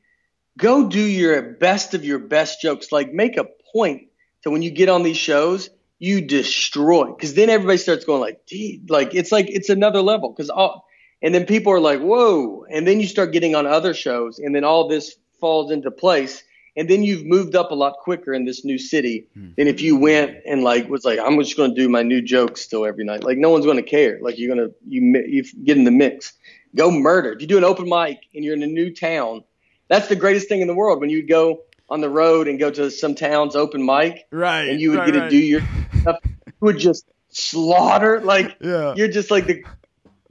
[0.57, 2.91] go do your best of your best jokes.
[2.91, 4.07] Like make a point
[4.43, 5.69] to when you get on these shows,
[5.99, 7.05] you destroy.
[7.05, 10.29] Because then everybody starts going like, dude, like it's like it's another level.
[10.29, 10.87] Because all,
[11.21, 12.65] and then people are like, whoa.
[12.71, 16.43] And then you start getting on other shows, and then all this falls into place.
[16.77, 19.51] And then you've moved up a lot quicker in this new city mm-hmm.
[19.57, 22.21] than if you went and like was like, I'm just going to do my new
[22.21, 23.25] jokes still every night.
[23.25, 24.19] Like no one's going to care.
[24.21, 26.33] Like you're gonna you you get in the mix
[26.75, 27.33] go murder.
[27.33, 29.43] If you do an open mic and you're in a new town,
[29.87, 30.99] that's the greatest thing in the world.
[30.99, 34.69] When you go on the road and go to some town's open mic, right?
[34.69, 35.23] And you would right, get right.
[35.25, 35.61] to do your
[36.01, 38.21] stuff, you would just slaughter.
[38.21, 38.93] Like yeah.
[38.95, 39.63] you're just like the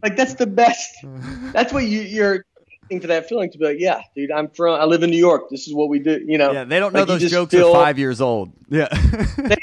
[0.02, 0.96] like that's the best.
[1.52, 2.44] That's what you you're
[2.98, 5.48] to that feeling to be like, yeah, dude, I'm from, I live in New York.
[5.48, 6.20] This is what we do.
[6.26, 8.52] You know, yeah, they don't know like those jokes feel, are five years old.
[8.68, 8.88] Yeah,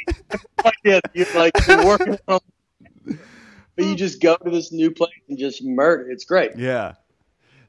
[0.85, 2.39] yeah, you're like you're working on
[3.77, 6.09] but you just go to this new place and just murder.
[6.09, 6.57] It's great.
[6.57, 6.95] Yeah.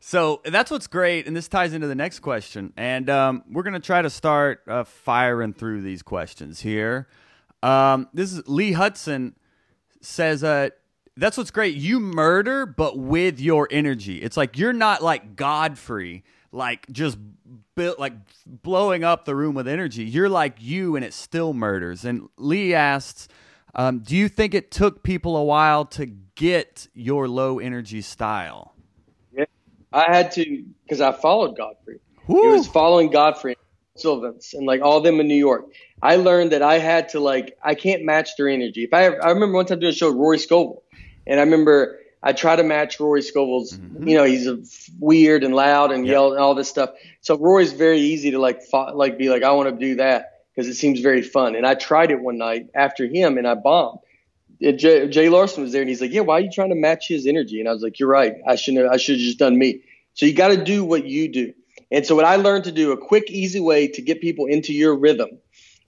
[0.00, 2.72] So that's what's great, and this ties into the next question.
[2.76, 7.08] And um, we're to try to start uh, firing through these questions here.
[7.62, 9.34] Um, this is Lee Hudson
[10.00, 10.70] says, uh,
[11.16, 11.74] "That's what's great.
[11.74, 14.22] You murder, but with your energy.
[14.22, 17.18] It's like you're not like Godfrey, like just
[17.74, 18.14] built like
[18.46, 20.04] blowing up the room with energy.
[20.04, 23.28] You're like you, and it still murders." And Lee asks.
[23.74, 28.74] Um, do you think it took people a while to get your low energy style?
[29.32, 29.44] Yeah,
[29.92, 32.00] I had to because I followed Godfrey.
[32.26, 32.42] Woo.
[32.42, 33.56] He was following Godfrey
[33.96, 35.66] Sylvans and like all them in New York.
[36.00, 38.84] I learned that I had to like I can't match their energy.
[38.84, 40.82] If I I remember one time doing a show with Rory Scovel,
[41.26, 43.76] and I remember I try to match Rory Scovel's.
[43.76, 44.08] Mm-hmm.
[44.08, 44.58] You know, he's a
[44.98, 46.12] weird and loud and yep.
[46.12, 46.90] yell and all this stuff.
[47.20, 50.37] So Rory's very easy to like fo- like be like I want to do that
[50.58, 51.54] because it seems very fun.
[51.54, 54.00] And I tried it one night after him and I bombed.
[54.60, 57.06] Jay, Jay, Larson was there and he's like, "Yeah, why are you trying to match
[57.06, 58.34] his energy?" And I was like, "You're right.
[58.44, 58.92] I shouldn't.
[58.92, 59.82] I should have just done me."
[60.14, 61.54] So you got to do what you do.
[61.92, 64.72] And so what I learned to do, a quick, easy way to get people into
[64.72, 65.28] your rhythm,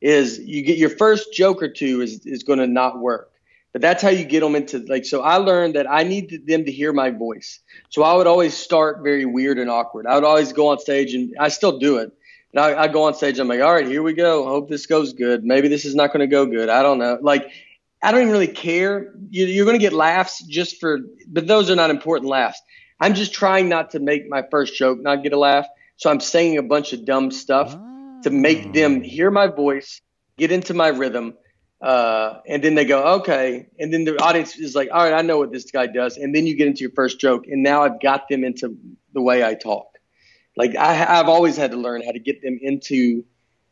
[0.00, 3.32] is you get your first joke or two is is going to not work,
[3.72, 5.04] but that's how you get them into like.
[5.04, 7.58] So I learned that I need them to hear my voice.
[7.88, 10.06] So I would always start very weird and awkward.
[10.06, 12.12] I would always go on stage and I still do it
[12.53, 13.38] and I, I go on stage.
[13.38, 14.44] I'm like, all right, here we go.
[14.46, 15.44] Hope this goes good.
[15.44, 16.68] Maybe this is not going to go good.
[16.68, 17.18] I don't know.
[17.20, 17.51] Like,
[18.03, 19.14] I don't even really care.
[19.30, 20.98] You, you're going to get laughs just for,
[21.28, 22.61] but those are not important laughs.
[22.98, 25.66] I'm just trying not to make my first joke not get a laugh.
[25.96, 28.20] So I'm saying a bunch of dumb stuff oh.
[28.22, 30.01] to make them hear my voice,
[30.38, 31.34] get into my rhythm,
[31.80, 33.66] uh, and then they go, okay.
[33.78, 36.16] And then the audience is like, all right, I know what this guy does.
[36.18, 38.76] And then you get into your first joke, and now I've got them into
[39.14, 39.89] the way I talk.
[40.61, 43.24] Like I, have always had to learn how to get them into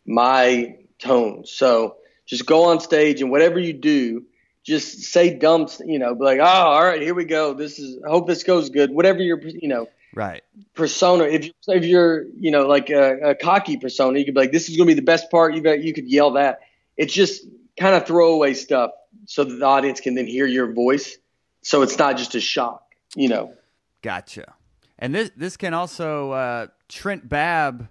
[0.06, 1.44] my tone.
[1.44, 4.24] So just go on stage and whatever you do,
[4.64, 7.52] just say dumb, you know, be like, oh, all right, here we go.
[7.52, 8.90] This is, I hope this goes good.
[8.90, 11.24] Whatever your, you know, right persona.
[11.24, 14.52] If you if you're, you know, like a, a cocky persona, you could be like,
[14.52, 15.54] this is going to be the best part.
[15.54, 16.60] You got, you could yell that.
[16.96, 17.44] It's just
[17.78, 18.92] kind of throwaway stuff
[19.26, 21.18] so that the audience can then hear your voice.
[21.60, 22.82] So it's not just a shock,
[23.14, 23.52] you know.
[24.00, 24.54] Gotcha.
[24.98, 27.88] And this this can also uh, Trent Babb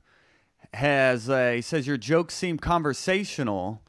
[0.74, 3.82] has uh, he says your jokes seem conversational,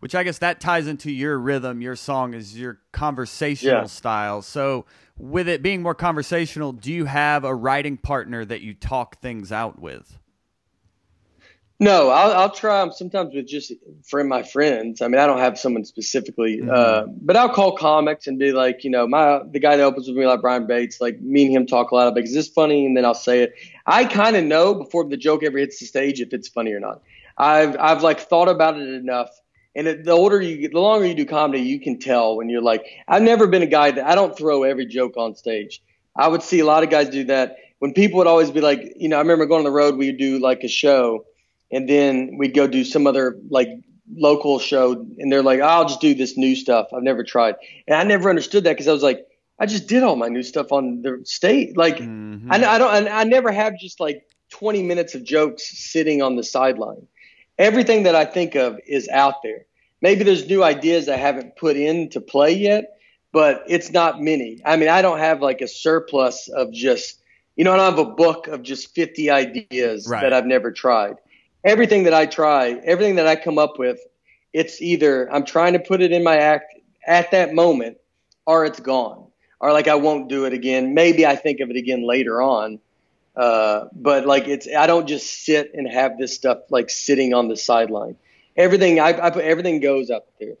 [0.00, 1.80] which I guess that ties into your rhythm.
[1.80, 3.84] Your song is your conversational yeah.
[3.84, 4.42] style.
[4.42, 4.86] So
[5.16, 9.52] with it being more conversational, do you have a writing partner that you talk things
[9.52, 10.18] out with?
[11.80, 13.72] No, I'll, I'll try them sometimes with just
[14.04, 15.02] for my friends.
[15.02, 16.70] I mean, I don't have someone specifically, mm-hmm.
[16.70, 20.06] uh, but I'll call comics and be like, you know, my the guy that opens
[20.06, 22.48] with me, like Brian Bates, like me and him talk a lot about, is this
[22.48, 22.86] funny?
[22.86, 23.54] And then I'll say it.
[23.86, 26.80] I kind of know before the joke ever hits the stage if it's funny or
[26.80, 27.02] not.
[27.36, 29.30] I've I've like thought about it enough,
[29.74, 32.48] and it, the older you get, the longer you do comedy, you can tell when
[32.48, 32.86] you're like.
[33.08, 35.82] I've never been a guy that I don't throw every joke on stage.
[36.16, 38.94] I would see a lot of guys do that when people would always be like,
[38.96, 41.26] you know, I remember going on the road, we'd do like a show,
[41.74, 43.68] and then we'd go do some other like
[44.14, 47.56] local show, and they're like, oh, I'll just do this new stuff I've never tried,
[47.86, 49.26] and I never understood that because I was like,
[49.58, 52.50] I just did all my new stuff on the state, like mm-hmm.
[52.50, 56.36] I, I don't, I, I never have just like 20 minutes of jokes sitting on
[56.36, 57.06] the sideline.
[57.58, 59.66] Everything that I think of is out there.
[60.00, 62.98] Maybe there's new ideas I haven't put into play yet,
[63.32, 64.60] but it's not many.
[64.64, 67.20] I mean, I don't have like a surplus of just
[67.56, 70.22] you know, I don't have a book of just 50 ideas right.
[70.22, 71.16] that I've never tried.
[71.64, 73.98] Everything that I try, everything that I come up with,
[74.52, 76.74] it's either I'm trying to put it in my act
[77.06, 77.98] at that moment
[78.46, 79.26] or it's gone.
[79.60, 80.94] Or like I won't do it again.
[80.94, 82.80] Maybe I think of it again later on.
[83.34, 87.48] Uh, but like it's I don't just sit and have this stuff like sitting on
[87.48, 88.16] the sideline.
[88.56, 90.54] Everything I, I put everything goes up there.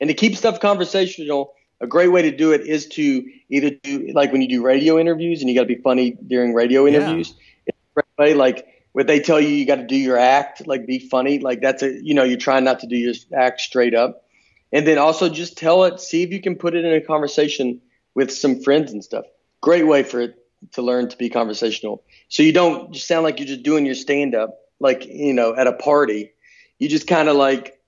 [0.00, 4.10] And to keep stuff conversational, a great way to do it is to either do
[4.14, 7.34] like when you do radio interviews and you got to be funny during radio interviews.
[7.66, 7.72] Yeah.
[8.18, 8.66] Way, like
[8.96, 11.82] when they tell you you got to do your act, like be funny, like that's
[11.82, 14.24] a you know you're trying not to do your act straight up,
[14.72, 16.00] and then also just tell it.
[16.00, 17.82] See if you can put it in a conversation
[18.14, 19.26] with some friends and stuff.
[19.60, 20.42] Great way for it
[20.72, 22.04] to learn to be conversational.
[22.30, 25.54] So you don't just sound like you're just doing your stand up like you know
[25.54, 26.32] at a party.
[26.78, 27.78] You just kind of like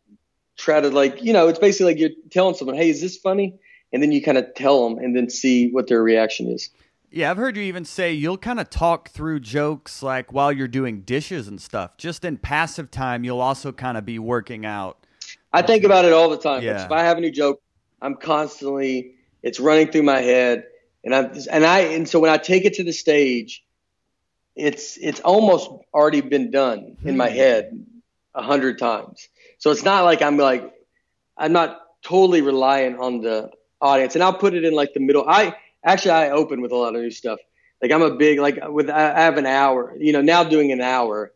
[0.58, 3.58] try to like you know it's basically like you're telling someone, hey, is this funny?
[3.92, 6.70] and then you kind of tell them and then see what their reaction is.
[7.10, 10.68] Yeah, I've heard you even say you'll kind of talk through jokes like while you're
[10.68, 11.96] doing dishes and stuff.
[11.96, 14.98] Just in passive time, you'll also kind of be working out.
[15.52, 16.62] I think about it all the time.
[16.62, 16.84] Yeah.
[16.84, 17.62] If I have a new joke,
[18.02, 20.64] I'm constantly it's running through my head,
[21.04, 23.64] and I and I and so when I take it to the stage,
[24.54, 27.36] it's it's almost already been done in my hmm.
[27.36, 27.86] head
[28.34, 29.28] a hundred times.
[29.58, 30.74] So it's not like I'm like
[31.36, 33.50] I'm not totally reliant on the
[33.80, 35.24] audience, and I'll put it in like the middle.
[35.26, 37.38] I actually I open with a lot of new stuff.
[37.80, 39.94] Like I'm a big like with I have an hour.
[39.98, 41.32] You know, now doing an hour.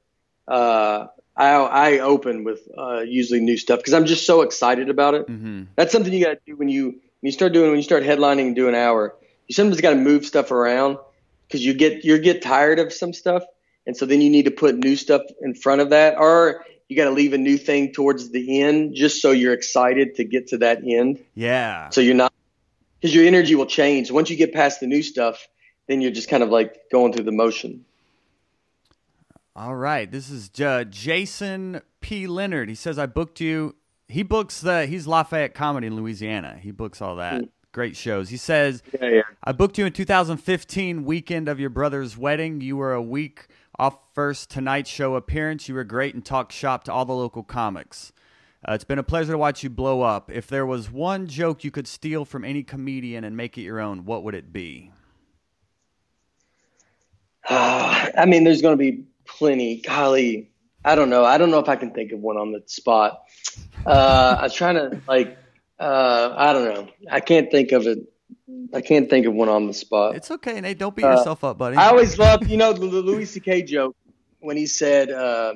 [0.48, 5.14] Uh, I I open with uh, usually new stuff because I'm just so excited about
[5.14, 5.26] it.
[5.26, 5.64] Mm-hmm.
[5.76, 8.02] That's something you got to do when you when you start doing when you start
[8.02, 9.14] headlining and do an hour.
[9.46, 10.98] You sometimes got to move stuff around
[11.46, 13.44] because you get you get tired of some stuff,
[13.86, 16.96] and so then you need to put new stuff in front of that, or you
[16.96, 20.48] got to leave a new thing towards the end just so you're excited to get
[20.48, 21.24] to that end.
[21.34, 21.88] Yeah.
[21.90, 22.32] So you're not
[23.02, 25.48] because your energy will change once you get past the new stuff.
[25.88, 27.84] Then you're just kind of like going through the motion.
[29.56, 32.28] All right, this is uh, Jason P.
[32.28, 32.68] Leonard.
[32.68, 33.74] He says I booked you.
[34.06, 34.86] He books the.
[34.86, 36.58] He's Lafayette Comedy in Louisiana.
[36.62, 37.42] He books all that.
[37.42, 37.48] Mm.
[37.72, 38.28] Great shows.
[38.28, 39.22] He says, yeah, yeah.
[39.42, 42.60] I booked you in 2015, weekend of your brother's wedding.
[42.60, 43.48] You were a week
[43.78, 47.42] off first Tonight Show appearance, you were great and talked shop to all the local
[47.42, 48.12] comics.
[48.66, 50.30] Uh, it's been a pleasure to watch you blow up.
[50.30, 53.80] If there was one joke you could steal from any comedian and make it your
[53.80, 54.90] own, what would it be?
[57.48, 59.80] Uh, I mean, there's going to be plenty.
[59.80, 60.50] Golly,
[60.84, 61.24] I don't know.
[61.24, 63.22] I don't know if I can think of one on the spot.
[63.84, 65.38] Uh, I'm trying to like.
[65.78, 66.88] Uh, I don't know.
[67.10, 68.06] I can't think of it
[68.74, 70.16] I can't think of one on the spot.
[70.16, 70.78] It's okay, Nate.
[70.78, 71.76] Don't beat uh, yourself up, buddy.
[71.76, 73.62] I always loved, you know, the, the Louis C.K.
[73.62, 73.96] joke
[74.40, 75.54] when he said uh,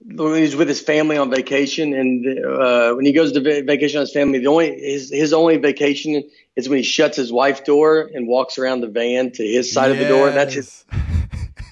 [0.00, 4.02] when he's with his family on vacation, and uh, when he goes to vacation on
[4.02, 8.10] his family, the only his his only vacation is when he shuts his wife's door
[8.12, 9.92] and walks around the van to his side yes.
[9.92, 10.30] of the door.
[10.30, 10.84] That's his.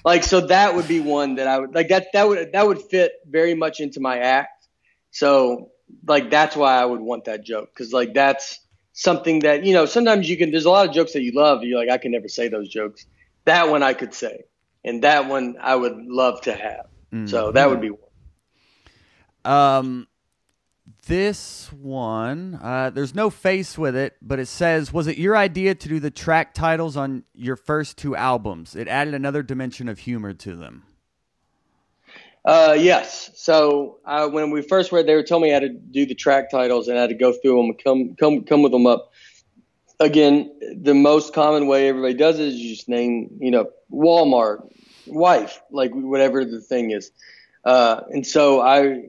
[0.03, 1.89] Like so, that would be one that I would like.
[1.89, 4.67] That that would that would fit very much into my act.
[5.11, 5.71] So
[6.07, 8.59] like that's why I would want that joke because like that's
[8.93, 11.63] something that you know sometimes you can there's a lot of jokes that you love
[11.63, 13.05] you're like i can never say those jokes
[13.43, 14.45] that one i could say
[14.85, 17.27] and that one i would love to have mm-hmm.
[17.27, 18.04] so that would be one
[19.45, 20.07] um
[21.07, 25.73] this one uh, there's no face with it but it says was it your idea
[25.75, 29.99] to do the track titles on your first two albums it added another dimension of
[29.99, 30.83] humor to them
[32.45, 33.31] uh, yes.
[33.33, 36.51] So uh, when we first read, they were telling me how to do the track
[36.51, 39.11] titles and how to go through them and come come come with them up.
[39.99, 44.69] Again, the most common way everybody does it is you just name, you know, Walmart,
[45.07, 47.11] wife, like whatever the thing is.
[47.63, 49.07] Uh, and so I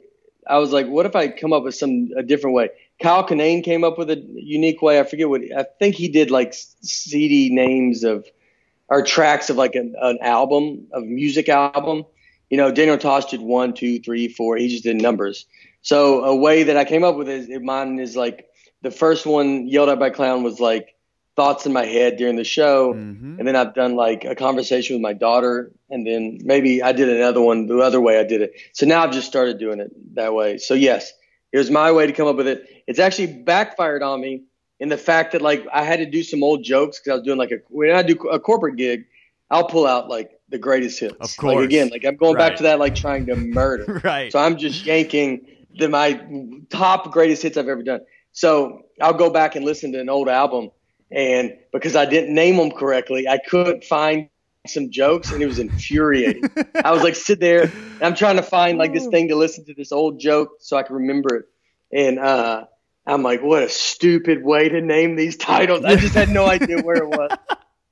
[0.49, 2.71] I was like, what if I come up with some a different way?
[3.01, 5.01] Kyle Kinane came up with a unique way.
[5.01, 8.27] I forget what I think he did like CD names of
[8.89, 12.05] or tracks of like an, an album of music album
[12.51, 14.57] you know, Daniel Tosh did one, two, three, four.
[14.57, 15.47] He just did numbers.
[15.83, 18.49] So a way that I came up with is mine is like
[18.83, 20.95] the first one yelled at by clown was like
[21.37, 23.39] thoughts in my head during the show, mm-hmm.
[23.39, 27.09] and then I've done like a conversation with my daughter, and then maybe I did
[27.09, 28.55] another one the other way I did it.
[28.73, 30.59] So now I've just started doing it that way.
[30.59, 31.13] So yes,
[31.53, 32.67] it was my way to come up with it.
[32.87, 34.45] It's actually backfired on me
[34.81, 37.25] in the fact that like I had to do some old jokes because I was
[37.25, 39.05] doing like a when I do a corporate gig
[39.51, 41.15] I'll pull out like the greatest hits.
[41.21, 41.57] Of course.
[41.57, 42.49] Like again, like I'm going Right.
[42.49, 44.01] back to that, like trying to murder.
[44.05, 44.31] Right.
[44.31, 45.47] So I'm just yanking
[45.79, 46.21] the my
[46.71, 48.01] top greatest hits I've ever done.
[48.33, 50.71] So I'll go back and listen to an old album,
[51.11, 54.29] and because I didn't name them correctly, I couldn't find
[54.67, 56.51] some jokes, and it was infuriating.
[56.85, 59.65] I was like, sit there, and I'm trying to find like this thing to listen
[59.67, 61.45] to this old joke so I can remember it,
[61.93, 62.65] and uh,
[63.07, 65.85] I'm like, what a stupid way to name these titles.
[65.85, 67.31] I just had no idea where it was,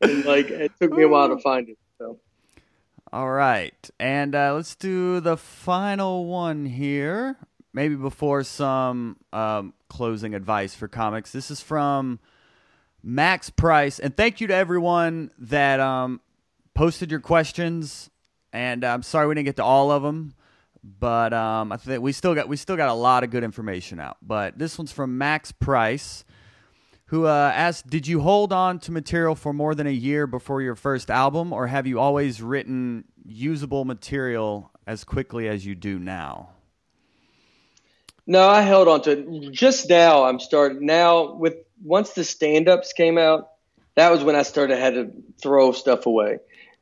[0.01, 1.79] and like it took me a while to find it.
[1.99, 2.19] So.
[3.13, 3.91] All right.
[4.01, 7.37] And uh, let's do the final one here.
[7.73, 11.31] Maybe before some um, closing advice for comics.
[11.31, 12.19] This is from
[13.05, 13.99] Max Price.
[13.99, 16.21] And thank you to everyone that um,
[16.73, 18.11] posted your questions.
[18.53, 20.35] And I'm sorry we didn't get to all of them.
[20.83, 23.99] But um, I think we still got we still got a lot of good information
[24.01, 24.19] out.
[24.21, 26.25] But this one's from Max Price,
[27.07, 30.61] who uh, asked, "Did you hold on to material for more than a year before
[30.61, 35.99] your first album, or have you always written usable material as quickly as you do
[35.99, 36.51] now?"
[38.27, 39.53] No, I held on to it.
[39.53, 43.51] Just now, I'm starting now with once the stand-ups came out.
[43.97, 46.39] That was when I started had to throw stuff away.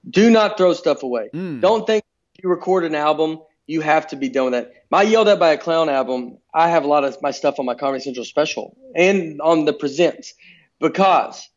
[0.09, 1.29] Do not throw stuff away.
[1.61, 2.05] Don't think
[2.43, 4.73] you record an album, you have to be done with that.
[4.91, 6.39] My yelled at by a clown album.
[6.55, 9.73] I have a lot of my stuff on my Comedy Central special and on the
[9.73, 10.35] presents
[10.81, 11.49] because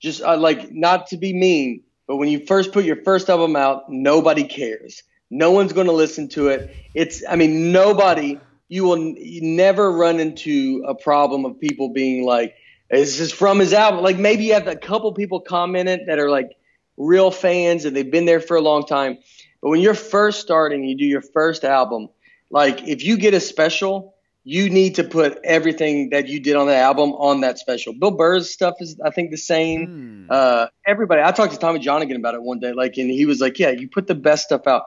[0.00, 3.56] just uh, like not to be mean, but when you first put your first album
[3.56, 5.02] out, nobody cares.
[5.30, 6.74] No one's going to listen to it.
[6.94, 8.38] It's, I mean, nobody.
[8.68, 12.54] You will n- you never run into a problem of people being like,
[12.92, 16.30] "This is from his album." Like maybe you have a couple people commented that are
[16.30, 16.56] like
[16.96, 19.18] real fans and they've been there for a long time.
[19.60, 22.08] But when you're first starting, you do your first album.
[22.50, 24.14] Like if you get a special,
[24.44, 27.92] you need to put everything that you did on the album on that special.
[27.92, 30.26] Bill Burr's stuff is, I think, the same.
[30.30, 31.22] Uh, everybody.
[31.22, 33.70] I talked to Tommy Johnagin about it one day, like, and he was like, "Yeah,
[33.70, 34.84] you put the best stuff out."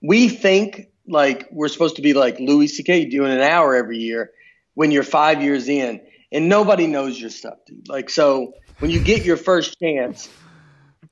[0.00, 3.06] We think like we're supposed to be like Louis C.K.
[3.06, 4.30] doing an hour every year
[4.74, 6.00] when you're five years in,
[6.32, 7.88] and nobody knows your stuff, dude.
[7.88, 10.28] Like, so when you get your first chance,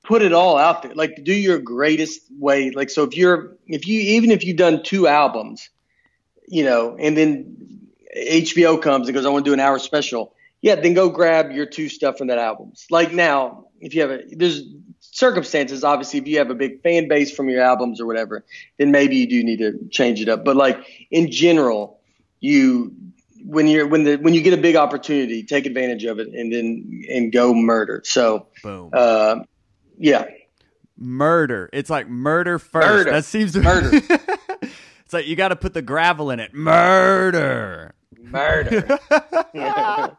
[0.03, 0.93] put it all out there.
[0.95, 2.71] Like, do your greatest way.
[2.71, 5.69] Like, so if you're, if you, even if you've done two albums,
[6.47, 10.33] you know, and then HBO comes and goes, I want to do an hour special.
[10.61, 12.85] Yeah, then go grab your two stuff from that albums.
[12.89, 14.63] Like now, if you have a, there's
[14.99, 18.45] circumstances, obviously, if you have a big fan base from your albums or whatever,
[18.77, 20.43] then maybe you do need to change it up.
[20.43, 20.77] But like
[21.09, 21.99] in general,
[22.39, 22.95] you,
[23.45, 26.51] when you're, when the, when you get a big opportunity, take advantage of it and
[26.51, 28.01] then, and go murder.
[28.05, 28.89] So, Boom.
[28.93, 29.43] uh,
[29.97, 30.25] yeah,
[31.01, 31.69] murder.
[31.73, 32.87] It's like murder first.
[32.87, 33.11] Murder.
[33.11, 33.89] That seems to Murder.
[34.61, 36.53] it's like you got to put the gravel in it.
[36.53, 37.93] Murder.
[38.17, 38.99] murder.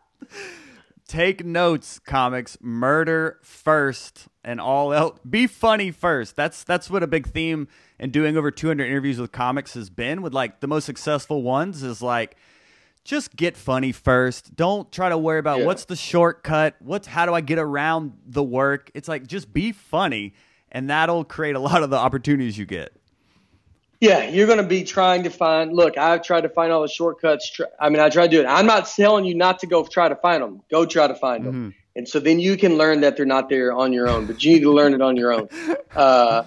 [1.08, 2.56] Take notes, comics.
[2.60, 5.18] Murder first, and all else.
[5.28, 6.36] Be funny first.
[6.36, 7.68] That's that's what a big theme
[7.98, 10.22] in doing over 200 interviews with comics has been.
[10.22, 12.36] With like the most successful ones is like,
[13.04, 14.54] just get funny first.
[14.54, 15.66] Don't try to worry about Yeah.
[15.66, 16.76] what's the shortcut.
[16.80, 18.90] What's how do I get around the work?
[18.94, 20.34] It's like just be funny,
[20.70, 22.92] and that'll create a lot of the opportunities you get.
[24.00, 25.72] Yeah, you're going to be trying to find.
[25.72, 27.60] Look, I've tried to find all the shortcuts.
[27.78, 28.46] I mean, I tried to do it.
[28.46, 30.60] I'm not telling you not to go try to find them.
[30.70, 33.72] Go try to find them, and so then you can learn that they're not there
[33.72, 34.26] on your own.
[34.26, 35.48] But you need to learn it on your own.
[35.94, 36.44] Uh,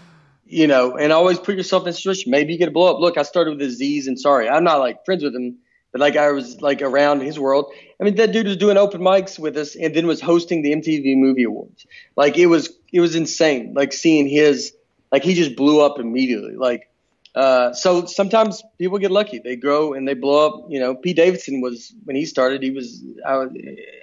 [0.48, 2.32] you know, and always put yourself in a situation.
[2.32, 3.00] Maybe you get a blow up.
[3.00, 5.58] Look, I started with Aziz and sorry, I'm not like friends with him,
[5.96, 7.72] but like I was like around his world.
[8.02, 10.74] I mean, that dude was doing open mics with us, and then was hosting the
[10.74, 11.88] MTV Movie Awards.
[12.18, 13.74] Like it was, it was insane.
[13.74, 14.74] Like seeing his,
[15.14, 16.56] like he just blew up immediately.
[16.58, 16.90] Like.
[17.34, 19.40] Uh, so sometimes people get lucky.
[19.40, 20.66] They grow and they blow up.
[20.70, 22.64] You know, Pete Davidson was when he started.
[22.64, 23.52] He was I, was-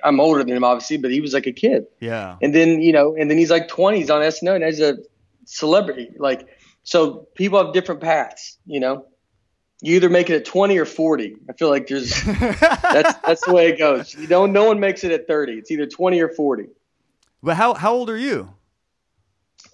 [0.04, 1.86] I'm older than him, obviously, but he was like a kid.
[2.00, 2.36] Yeah.
[2.42, 4.98] And then you know, and then he's like 20s on SNL and he's a
[5.46, 6.10] celebrity.
[6.18, 6.46] Like,
[6.84, 8.58] so people have different paths.
[8.66, 9.06] You know,
[9.82, 11.36] you either make it at 20 or 40.
[11.50, 14.14] I feel like there's that's that's the way it goes.
[14.14, 14.52] You don't.
[14.52, 15.54] No one makes it at 30.
[15.54, 16.66] It's either 20 or 40.
[17.42, 18.54] But how how old are you?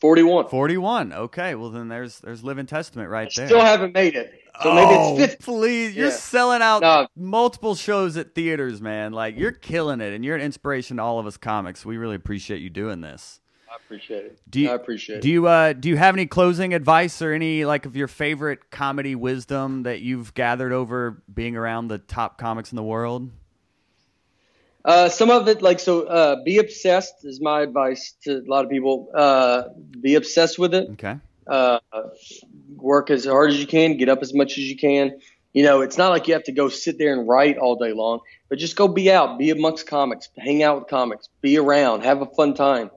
[0.00, 0.48] 41.
[0.48, 1.12] 41.
[1.12, 1.54] Okay.
[1.54, 3.46] Well, then there's there's living testament right there.
[3.46, 4.32] Still haven't made it.
[4.62, 5.44] So maybe oh, it's 50.
[5.44, 5.94] please.
[5.96, 6.12] You're Yeah.
[6.12, 7.06] selling out No.
[7.16, 9.12] multiple shows at theaters, man.
[9.12, 11.84] Like you're killing it and you're an inspiration to all of us comics.
[11.86, 13.40] We really appreciate you doing this.
[13.70, 14.40] I appreciate it.
[14.48, 15.32] Do you, I appreciate do it.
[15.32, 19.14] you uh do you have any closing advice or any like of your favorite comedy
[19.14, 23.30] wisdom that you've gathered over being around the top comics in the world?
[24.84, 28.64] Uh, some of it, like so, uh, be obsessed is my advice to a lot
[28.64, 29.10] of people.
[29.14, 29.64] Uh,
[30.00, 30.88] be obsessed with it.
[30.92, 31.16] Okay.
[31.46, 31.78] Uh,
[32.76, 33.98] work as hard as you can.
[33.98, 35.18] Get up as much as you can.
[35.52, 37.92] You know, it's not like you have to go sit there and write all day
[37.92, 42.04] long, but just go be out, be amongst comics, hang out with comics, be around,
[42.04, 42.90] have a fun time.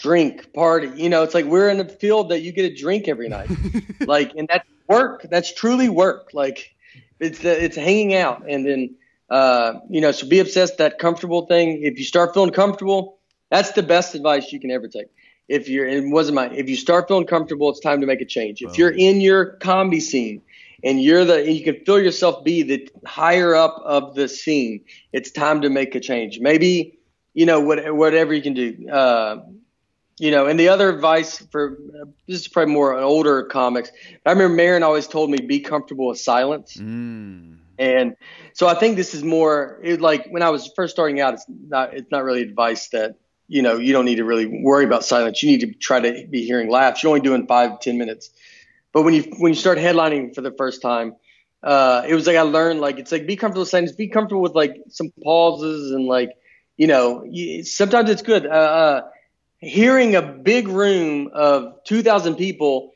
[0.00, 0.90] Drink, party.
[0.94, 3.50] You know, it's like we're in a field that you get a drink every night.
[4.00, 5.26] like, and that's work.
[5.30, 6.30] That's truly work.
[6.32, 6.74] Like,
[7.18, 8.96] it's it's hanging out, and then
[9.30, 11.82] uh, you know, so be obsessed that comfortable thing.
[11.82, 13.18] If you start feeling comfortable,
[13.50, 15.06] that's the best advice you can ever take.
[15.48, 16.52] If you're, it wasn't mine.
[16.54, 18.62] If you start feeling comfortable, it's time to make a change.
[18.62, 20.42] If you're in your comedy scene
[20.84, 24.84] and you're the, and you can feel yourself be the higher up of the scene,
[25.12, 26.38] it's time to make a change.
[26.38, 27.00] Maybe,
[27.34, 28.88] you know, what, whatever you can do.
[28.88, 29.38] Uh,
[30.20, 31.78] you know, and the other advice for
[32.28, 33.90] this is probably more older comics.
[34.26, 36.76] I remember Maron always told me be comfortable with silence.
[36.76, 37.56] Mm.
[37.78, 38.16] And
[38.52, 41.32] so I think this is more it, like when I was first starting out.
[41.32, 43.16] It's not it's not really advice that
[43.48, 45.42] you know you don't need to really worry about silence.
[45.42, 47.02] You need to try to be hearing laughs.
[47.02, 48.28] You're only doing five ten minutes,
[48.92, 51.14] but when you when you start headlining for the first time,
[51.62, 53.92] uh, it was like I learned like it's like be comfortable with silence.
[53.92, 56.32] Be comfortable with like some pauses and like
[56.76, 58.44] you know you, sometimes it's good.
[58.44, 59.00] Uh, uh,
[59.60, 62.92] hearing a big room of 2,000 people,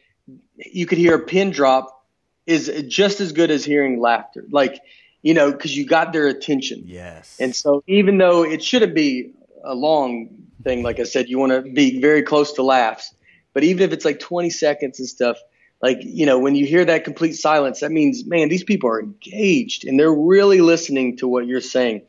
[0.57, 2.05] you could hear a pin drop
[2.47, 4.45] is just as good as hearing laughter.
[4.51, 4.81] Like,
[5.23, 6.83] you know, because you got their attention.
[6.85, 7.39] Yes.
[7.41, 9.33] And so even though it shouldn't be
[9.65, 10.29] a long
[10.63, 13.15] thing, like I said, you want to be very close to laughs.
[13.55, 15.39] But even if it's like 20 seconds and stuff,
[15.81, 19.01] like, you know, when you hear that complete silence, that means, man, these people are
[19.01, 22.03] engaged and they're really listening to what you're saying.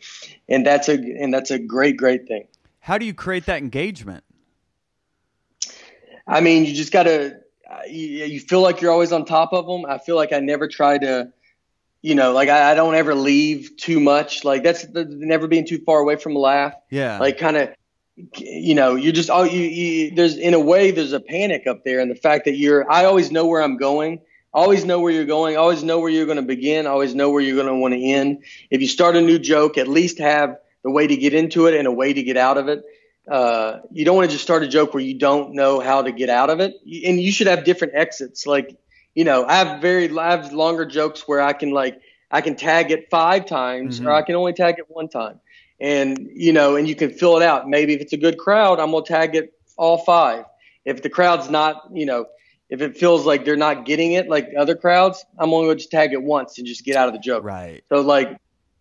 [0.50, 2.48] And that's a, and that's a great, great thing.
[2.80, 4.25] How do you create that engagement?
[6.28, 7.38] I mean, you just got to,
[7.88, 9.86] you, you, feel like you're always on top of them.
[9.86, 11.32] I feel like I never try to,
[12.02, 14.44] you know, like I, I don't ever leave too much.
[14.44, 16.74] Like that's the, never being too far away from a laugh.
[16.90, 17.20] Yeah.
[17.20, 17.70] Like kind of,
[18.38, 21.84] you know, you're just, oh, you, you, there's in a way, there's a panic up
[21.84, 22.00] there.
[22.00, 24.22] And the fact that you're, I always know where I'm going.
[24.54, 25.58] Always know where you're going.
[25.58, 26.88] Always know where you're going to begin.
[26.88, 28.46] Always know where you're going to want to end.
[28.70, 31.74] If you start a new joke, at least have the way to get into it
[31.74, 32.86] and a way to get out of it
[33.30, 36.12] uh, you don't want to just start a joke where you don't know how to
[36.12, 36.76] get out of it.
[36.84, 38.46] And you should have different exits.
[38.46, 38.78] Like,
[39.16, 42.00] you know, I have very, I have longer jokes where I can like,
[42.30, 44.08] I can tag it five times mm-hmm.
[44.08, 45.40] or I can only tag it one time.
[45.80, 47.68] And, you know, and you can fill it out.
[47.68, 50.46] Maybe if it's a good crowd, I'm going to tag it all five.
[50.86, 52.28] If the crowd's not, you know,
[52.70, 55.82] if it feels like they're not getting it like other crowds, I'm only going to
[55.82, 57.44] just tag it once and just get out of the joke.
[57.44, 57.84] Right.
[57.90, 58.38] So like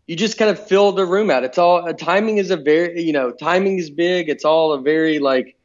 [0.07, 1.45] you just kind of fill the room out.
[1.45, 4.29] It's all uh, timing is a very you know timing is big.
[4.29, 5.57] It's all a very like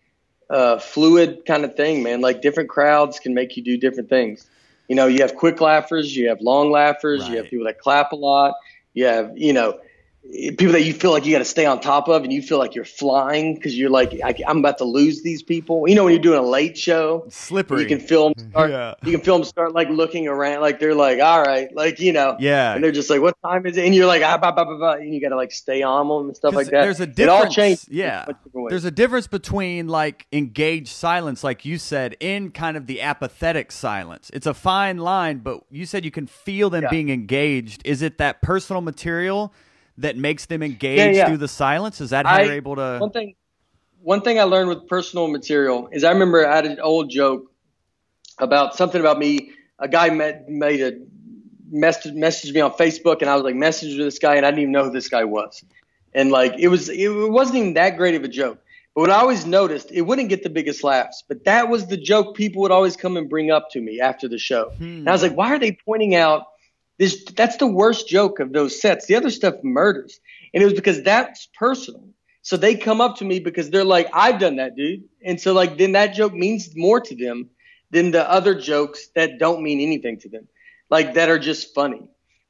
[0.49, 2.21] uh, fluid kind of thing, man.
[2.21, 4.49] Like different crowds can make you do different things.
[4.87, 7.31] You know, you have quick laughers, you have long laughers, right.
[7.31, 8.55] you have people that clap a lot.
[8.93, 9.79] You have you know
[10.32, 12.59] people that you feel like you got to stay on top of and you feel
[12.59, 15.88] like you're flying because you're like I, am about to lose these people.
[15.88, 17.26] You know when you're doing a late show?
[17.30, 17.82] Slippery.
[17.82, 18.95] You can start yeah.
[19.03, 22.13] you can feel them start like looking around like they're like all right like you
[22.13, 22.36] know.
[22.39, 22.74] Yeah.
[22.74, 23.86] And they're just like what time is it?
[23.86, 26.07] And you're like ah, bah, bah, bah, bah, and you got to like stay on
[26.07, 26.82] them and stuff like that.
[26.82, 28.26] there's a difference it all changed yeah.
[28.70, 33.72] there's a difference between like engaged silence like you said in kind of the apathetic
[33.72, 34.30] silence.
[34.34, 36.89] It's a fine line but you said you can feel them yeah.
[36.89, 37.82] being engaged.
[37.86, 39.53] Is it that personal material
[40.00, 41.28] that makes them engage yeah, yeah.
[41.28, 42.02] through the silence?
[42.02, 42.97] Is that how I, you're able to?
[43.00, 43.36] One thing,
[44.02, 47.52] one thing I learned with personal material is I remember I had an old joke
[48.39, 49.52] about something about me.
[49.80, 50.93] A guy met, made a
[51.70, 54.52] message messaged me on Facebook, and I was like messaged with this guy, and I
[54.52, 55.64] didn't even know who this guy was.
[56.14, 58.60] And like it was, it wasn't even that great of a joke.
[58.95, 61.97] But what I always noticed, it wouldn't get the biggest laughs, but that was the
[61.97, 64.72] joke people would always come and bring up to me after the show.
[64.78, 64.84] Hmm.
[64.84, 66.47] And I was like, why are they pointing out
[67.00, 69.08] this, that's the worst joke of those sets.
[69.08, 70.20] The other stuff murders.
[70.54, 72.04] And it was because that's personal.
[72.41, 75.06] So they come up to me because they're like, I've done that, dude.
[75.24, 77.50] And so like then that joke means more to them
[77.91, 80.47] than the other jokes that don't mean anything to them.
[80.89, 82.02] Like that are just funny.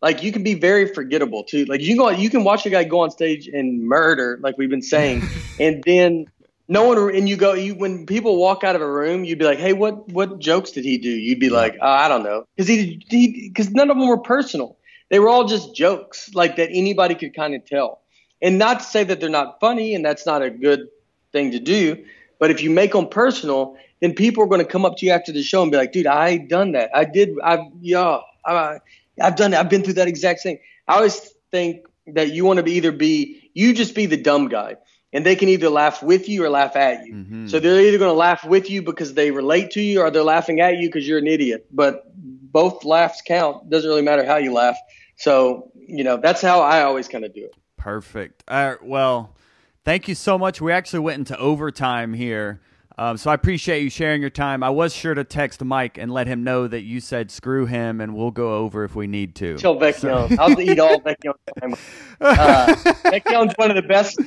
[0.02, 1.66] Like you can be very forgettable too.
[1.66, 4.58] Like you can go you can watch a guy go on stage and murder, like
[4.58, 5.24] we've been saying,
[5.59, 6.26] and then
[6.70, 9.46] no one and you go you when people walk out of a room you'd be
[9.46, 11.09] like hey what what jokes did he do?
[11.09, 12.46] You'd be like oh, i don't know.
[12.55, 14.78] Because he because none of them were personal.
[15.09, 18.01] They were all just jokes like that anybody could kind of tell.
[18.41, 20.87] And not to say that they're not funny and that's not a good
[21.33, 22.05] thing to do
[22.39, 25.12] but if you make them personal then people are going to come up to you
[25.12, 26.89] after the show and be like dude i done that.
[26.96, 28.79] I did i've yeah I,
[29.21, 31.20] i've done it i've been through that exact thing i always
[31.51, 34.78] think that you want to be either be you just be the dumb guy
[35.11, 37.13] and they can either laugh with you or laugh at you.
[37.13, 37.47] Mm-hmm.
[37.47, 40.23] So they're either going to laugh with you because they relate to you or they're
[40.23, 41.65] laughing at you because you're an idiot.
[41.71, 43.69] But both laughs count.
[43.69, 44.77] Doesn't really matter how you laugh.
[45.15, 47.55] So, you know, that's how I always kind of do it.
[47.77, 48.43] Perfect.
[48.47, 48.83] All right.
[48.83, 49.36] Well,
[49.83, 50.61] thank you so much.
[50.61, 52.61] We actually went into overtime here.
[52.97, 54.61] Um, so I appreciate you sharing your time.
[54.61, 58.01] I was sure to text Mike and let him know that you said screw him
[58.01, 59.57] and we'll go over if we need to.
[59.57, 60.36] Tell Vecchione.
[60.36, 60.36] So.
[60.37, 61.75] I'll eat all Vecchione's time.
[62.21, 62.75] Uh,
[63.05, 64.19] Vecchione's one of the best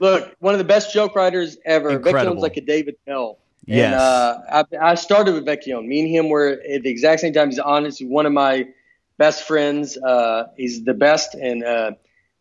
[0.00, 1.90] Look, one of the best joke writers ever.
[1.90, 2.34] Incredible.
[2.34, 3.38] Vecchione's like a Dave Attell.
[3.66, 3.84] Yes.
[3.86, 5.86] And, uh, I, I started with Vecchione.
[5.86, 7.50] Me and him were at the exact same time.
[7.50, 7.98] He's honest.
[7.98, 8.68] He's one of my
[9.16, 9.96] best friends.
[9.96, 11.34] Uh, he's the best.
[11.34, 11.92] And, uh,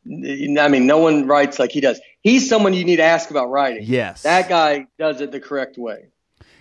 [0.05, 2.01] I mean, no one writes like he does.
[2.21, 3.84] He's someone you need to ask about writing.
[3.85, 4.23] Yes.
[4.23, 6.07] That guy does it the correct way.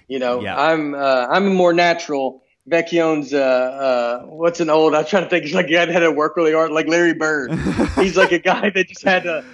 [0.06, 0.60] You know, Yeah.
[0.60, 2.42] I'm, uh, I'm more natural.
[2.68, 5.92] Vecchione's, uh, uh, what's an old, I'm trying to think, he's like a guy that
[5.92, 7.52] had to work really hard, like Larry Bird.
[7.96, 9.44] he's like a guy that just had to,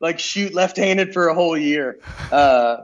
[0.00, 1.98] like, shoot left handed for a whole year.
[2.30, 2.78] Uh,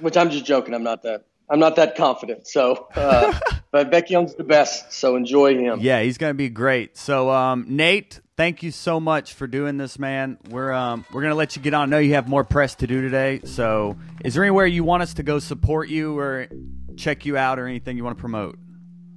[0.00, 0.74] which I'm just joking.
[0.74, 1.24] I'm not that.
[1.50, 2.46] I'm not that confident.
[2.46, 3.38] So, uh,
[3.70, 4.92] but Young's the best.
[4.92, 5.80] So enjoy him.
[5.80, 6.96] Yeah, he's gonna be great.
[6.96, 10.38] So, um, Nate, thank you so much for doing this, man.
[10.50, 11.88] We're um, we're gonna let you get on.
[11.88, 13.40] I know you have more press to do today.
[13.44, 16.48] So, is there anywhere you want us to go support you or
[16.96, 18.58] check you out or anything you want to promote?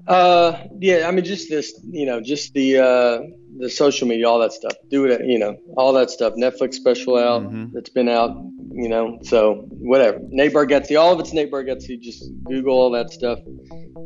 [0.07, 1.07] Uh, yeah.
[1.07, 1.79] I mean, just this.
[1.83, 3.19] You know, just the uh,
[3.57, 4.73] the social media, all that stuff.
[4.89, 5.21] Do it.
[5.25, 6.33] You know, all that stuff.
[6.35, 7.71] Netflix special out Mhm.
[7.73, 8.31] that's been out.
[8.73, 10.19] You know, so whatever.
[10.29, 10.97] Nate Bargatze.
[10.99, 11.99] All of it's Nate Bargatze.
[11.99, 13.39] Just Google all that stuff.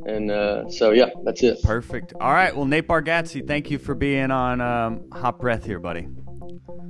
[0.07, 1.61] And uh, so yeah, that's it.
[1.63, 2.13] Perfect.
[2.19, 2.55] All right.
[2.55, 6.07] Well, Nate Bargatze, thank you for being on um, Hot Breath here, buddy.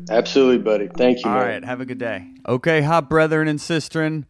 [0.10, 0.88] Absolutely, buddy.
[0.96, 1.30] Thank you.
[1.30, 1.48] All man.
[1.48, 1.66] right.
[1.66, 2.28] Have a good day.
[2.48, 4.26] Okay, hot brethren and sistren.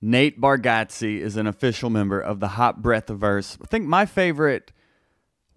[0.00, 3.58] Nate Bargatze is an official member of the Hot Breath Verse.
[3.62, 4.72] I think my favorite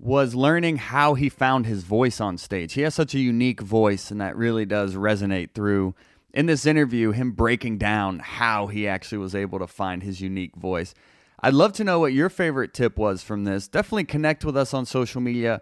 [0.01, 2.73] was learning how he found his voice on stage.
[2.73, 5.93] He has such a unique voice, and that really does resonate through
[6.33, 10.55] in this interview, him breaking down how he actually was able to find his unique
[10.55, 10.95] voice.
[11.39, 13.67] I'd love to know what your favorite tip was from this.
[13.67, 15.61] Definitely connect with us on social media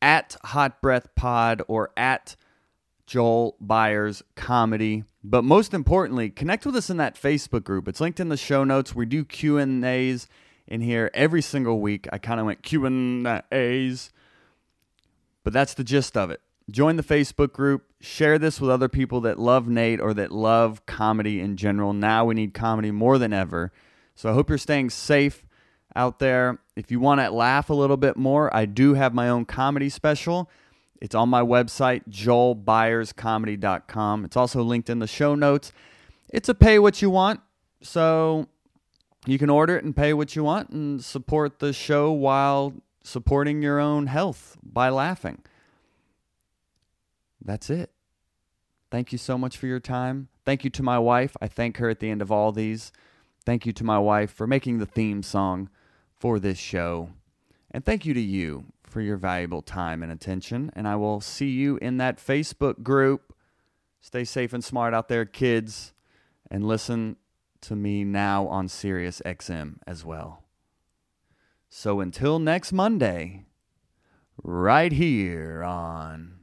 [0.00, 2.36] at Hot Breath Pod or at
[3.06, 5.04] Joel Byers Comedy.
[5.22, 7.86] But most importantly, connect with us in that Facebook group.
[7.86, 8.94] It's linked in the show notes.
[8.94, 10.26] We do Q and A's
[10.68, 12.06] in here every single week.
[12.12, 14.10] I kind of went Q and A's,
[15.42, 16.40] but that's the gist of it.
[16.70, 17.84] Join the Facebook group.
[18.00, 21.92] Share this with other people that love Nate or that love comedy in general.
[21.92, 23.72] Now we need comedy more than ever.
[24.14, 25.44] So I hope you're staying safe
[25.96, 26.58] out there.
[26.76, 29.88] If you want to laugh a little bit more, I do have my own comedy
[29.88, 30.50] special.
[31.00, 34.24] It's on my website, joelbyerscomedy.com.
[34.24, 35.72] It's also linked in the show notes.
[36.30, 37.40] It's a pay what you want.
[37.80, 38.48] So
[39.30, 42.72] you can order it and pay what you want and support the show while
[43.02, 45.42] supporting your own health by laughing.
[47.44, 47.90] That's it.
[48.90, 50.28] Thank you so much for your time.
[50.44, 51.36] Thank you to my wife.
[51.42, 52.90] I thank her at the end of all these.
[53.44, 55.68] Thank you to my wife for making the theme song
[56.16, 57.10] for this show.
[57.70, 60.70] And thank you to you for your valuable time and attention.
[60.74, 63.34] And I will see you in that Facebook group.
[64.00, 65.92] Stay safe and smart out there, kids.
[66.50, 67.16] And listen
[67.62, 70.44] to me now on Sirius XM as well.
[71.68, 73.46] So until next Monday,
[74.42, 76.40] right here on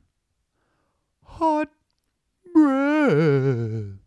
[1.23, 1.69] Hot
[2.53, 3.99] Breath.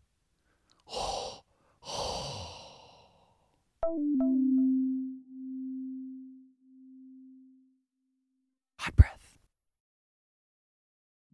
[8.77, 9.18] Hot Breath.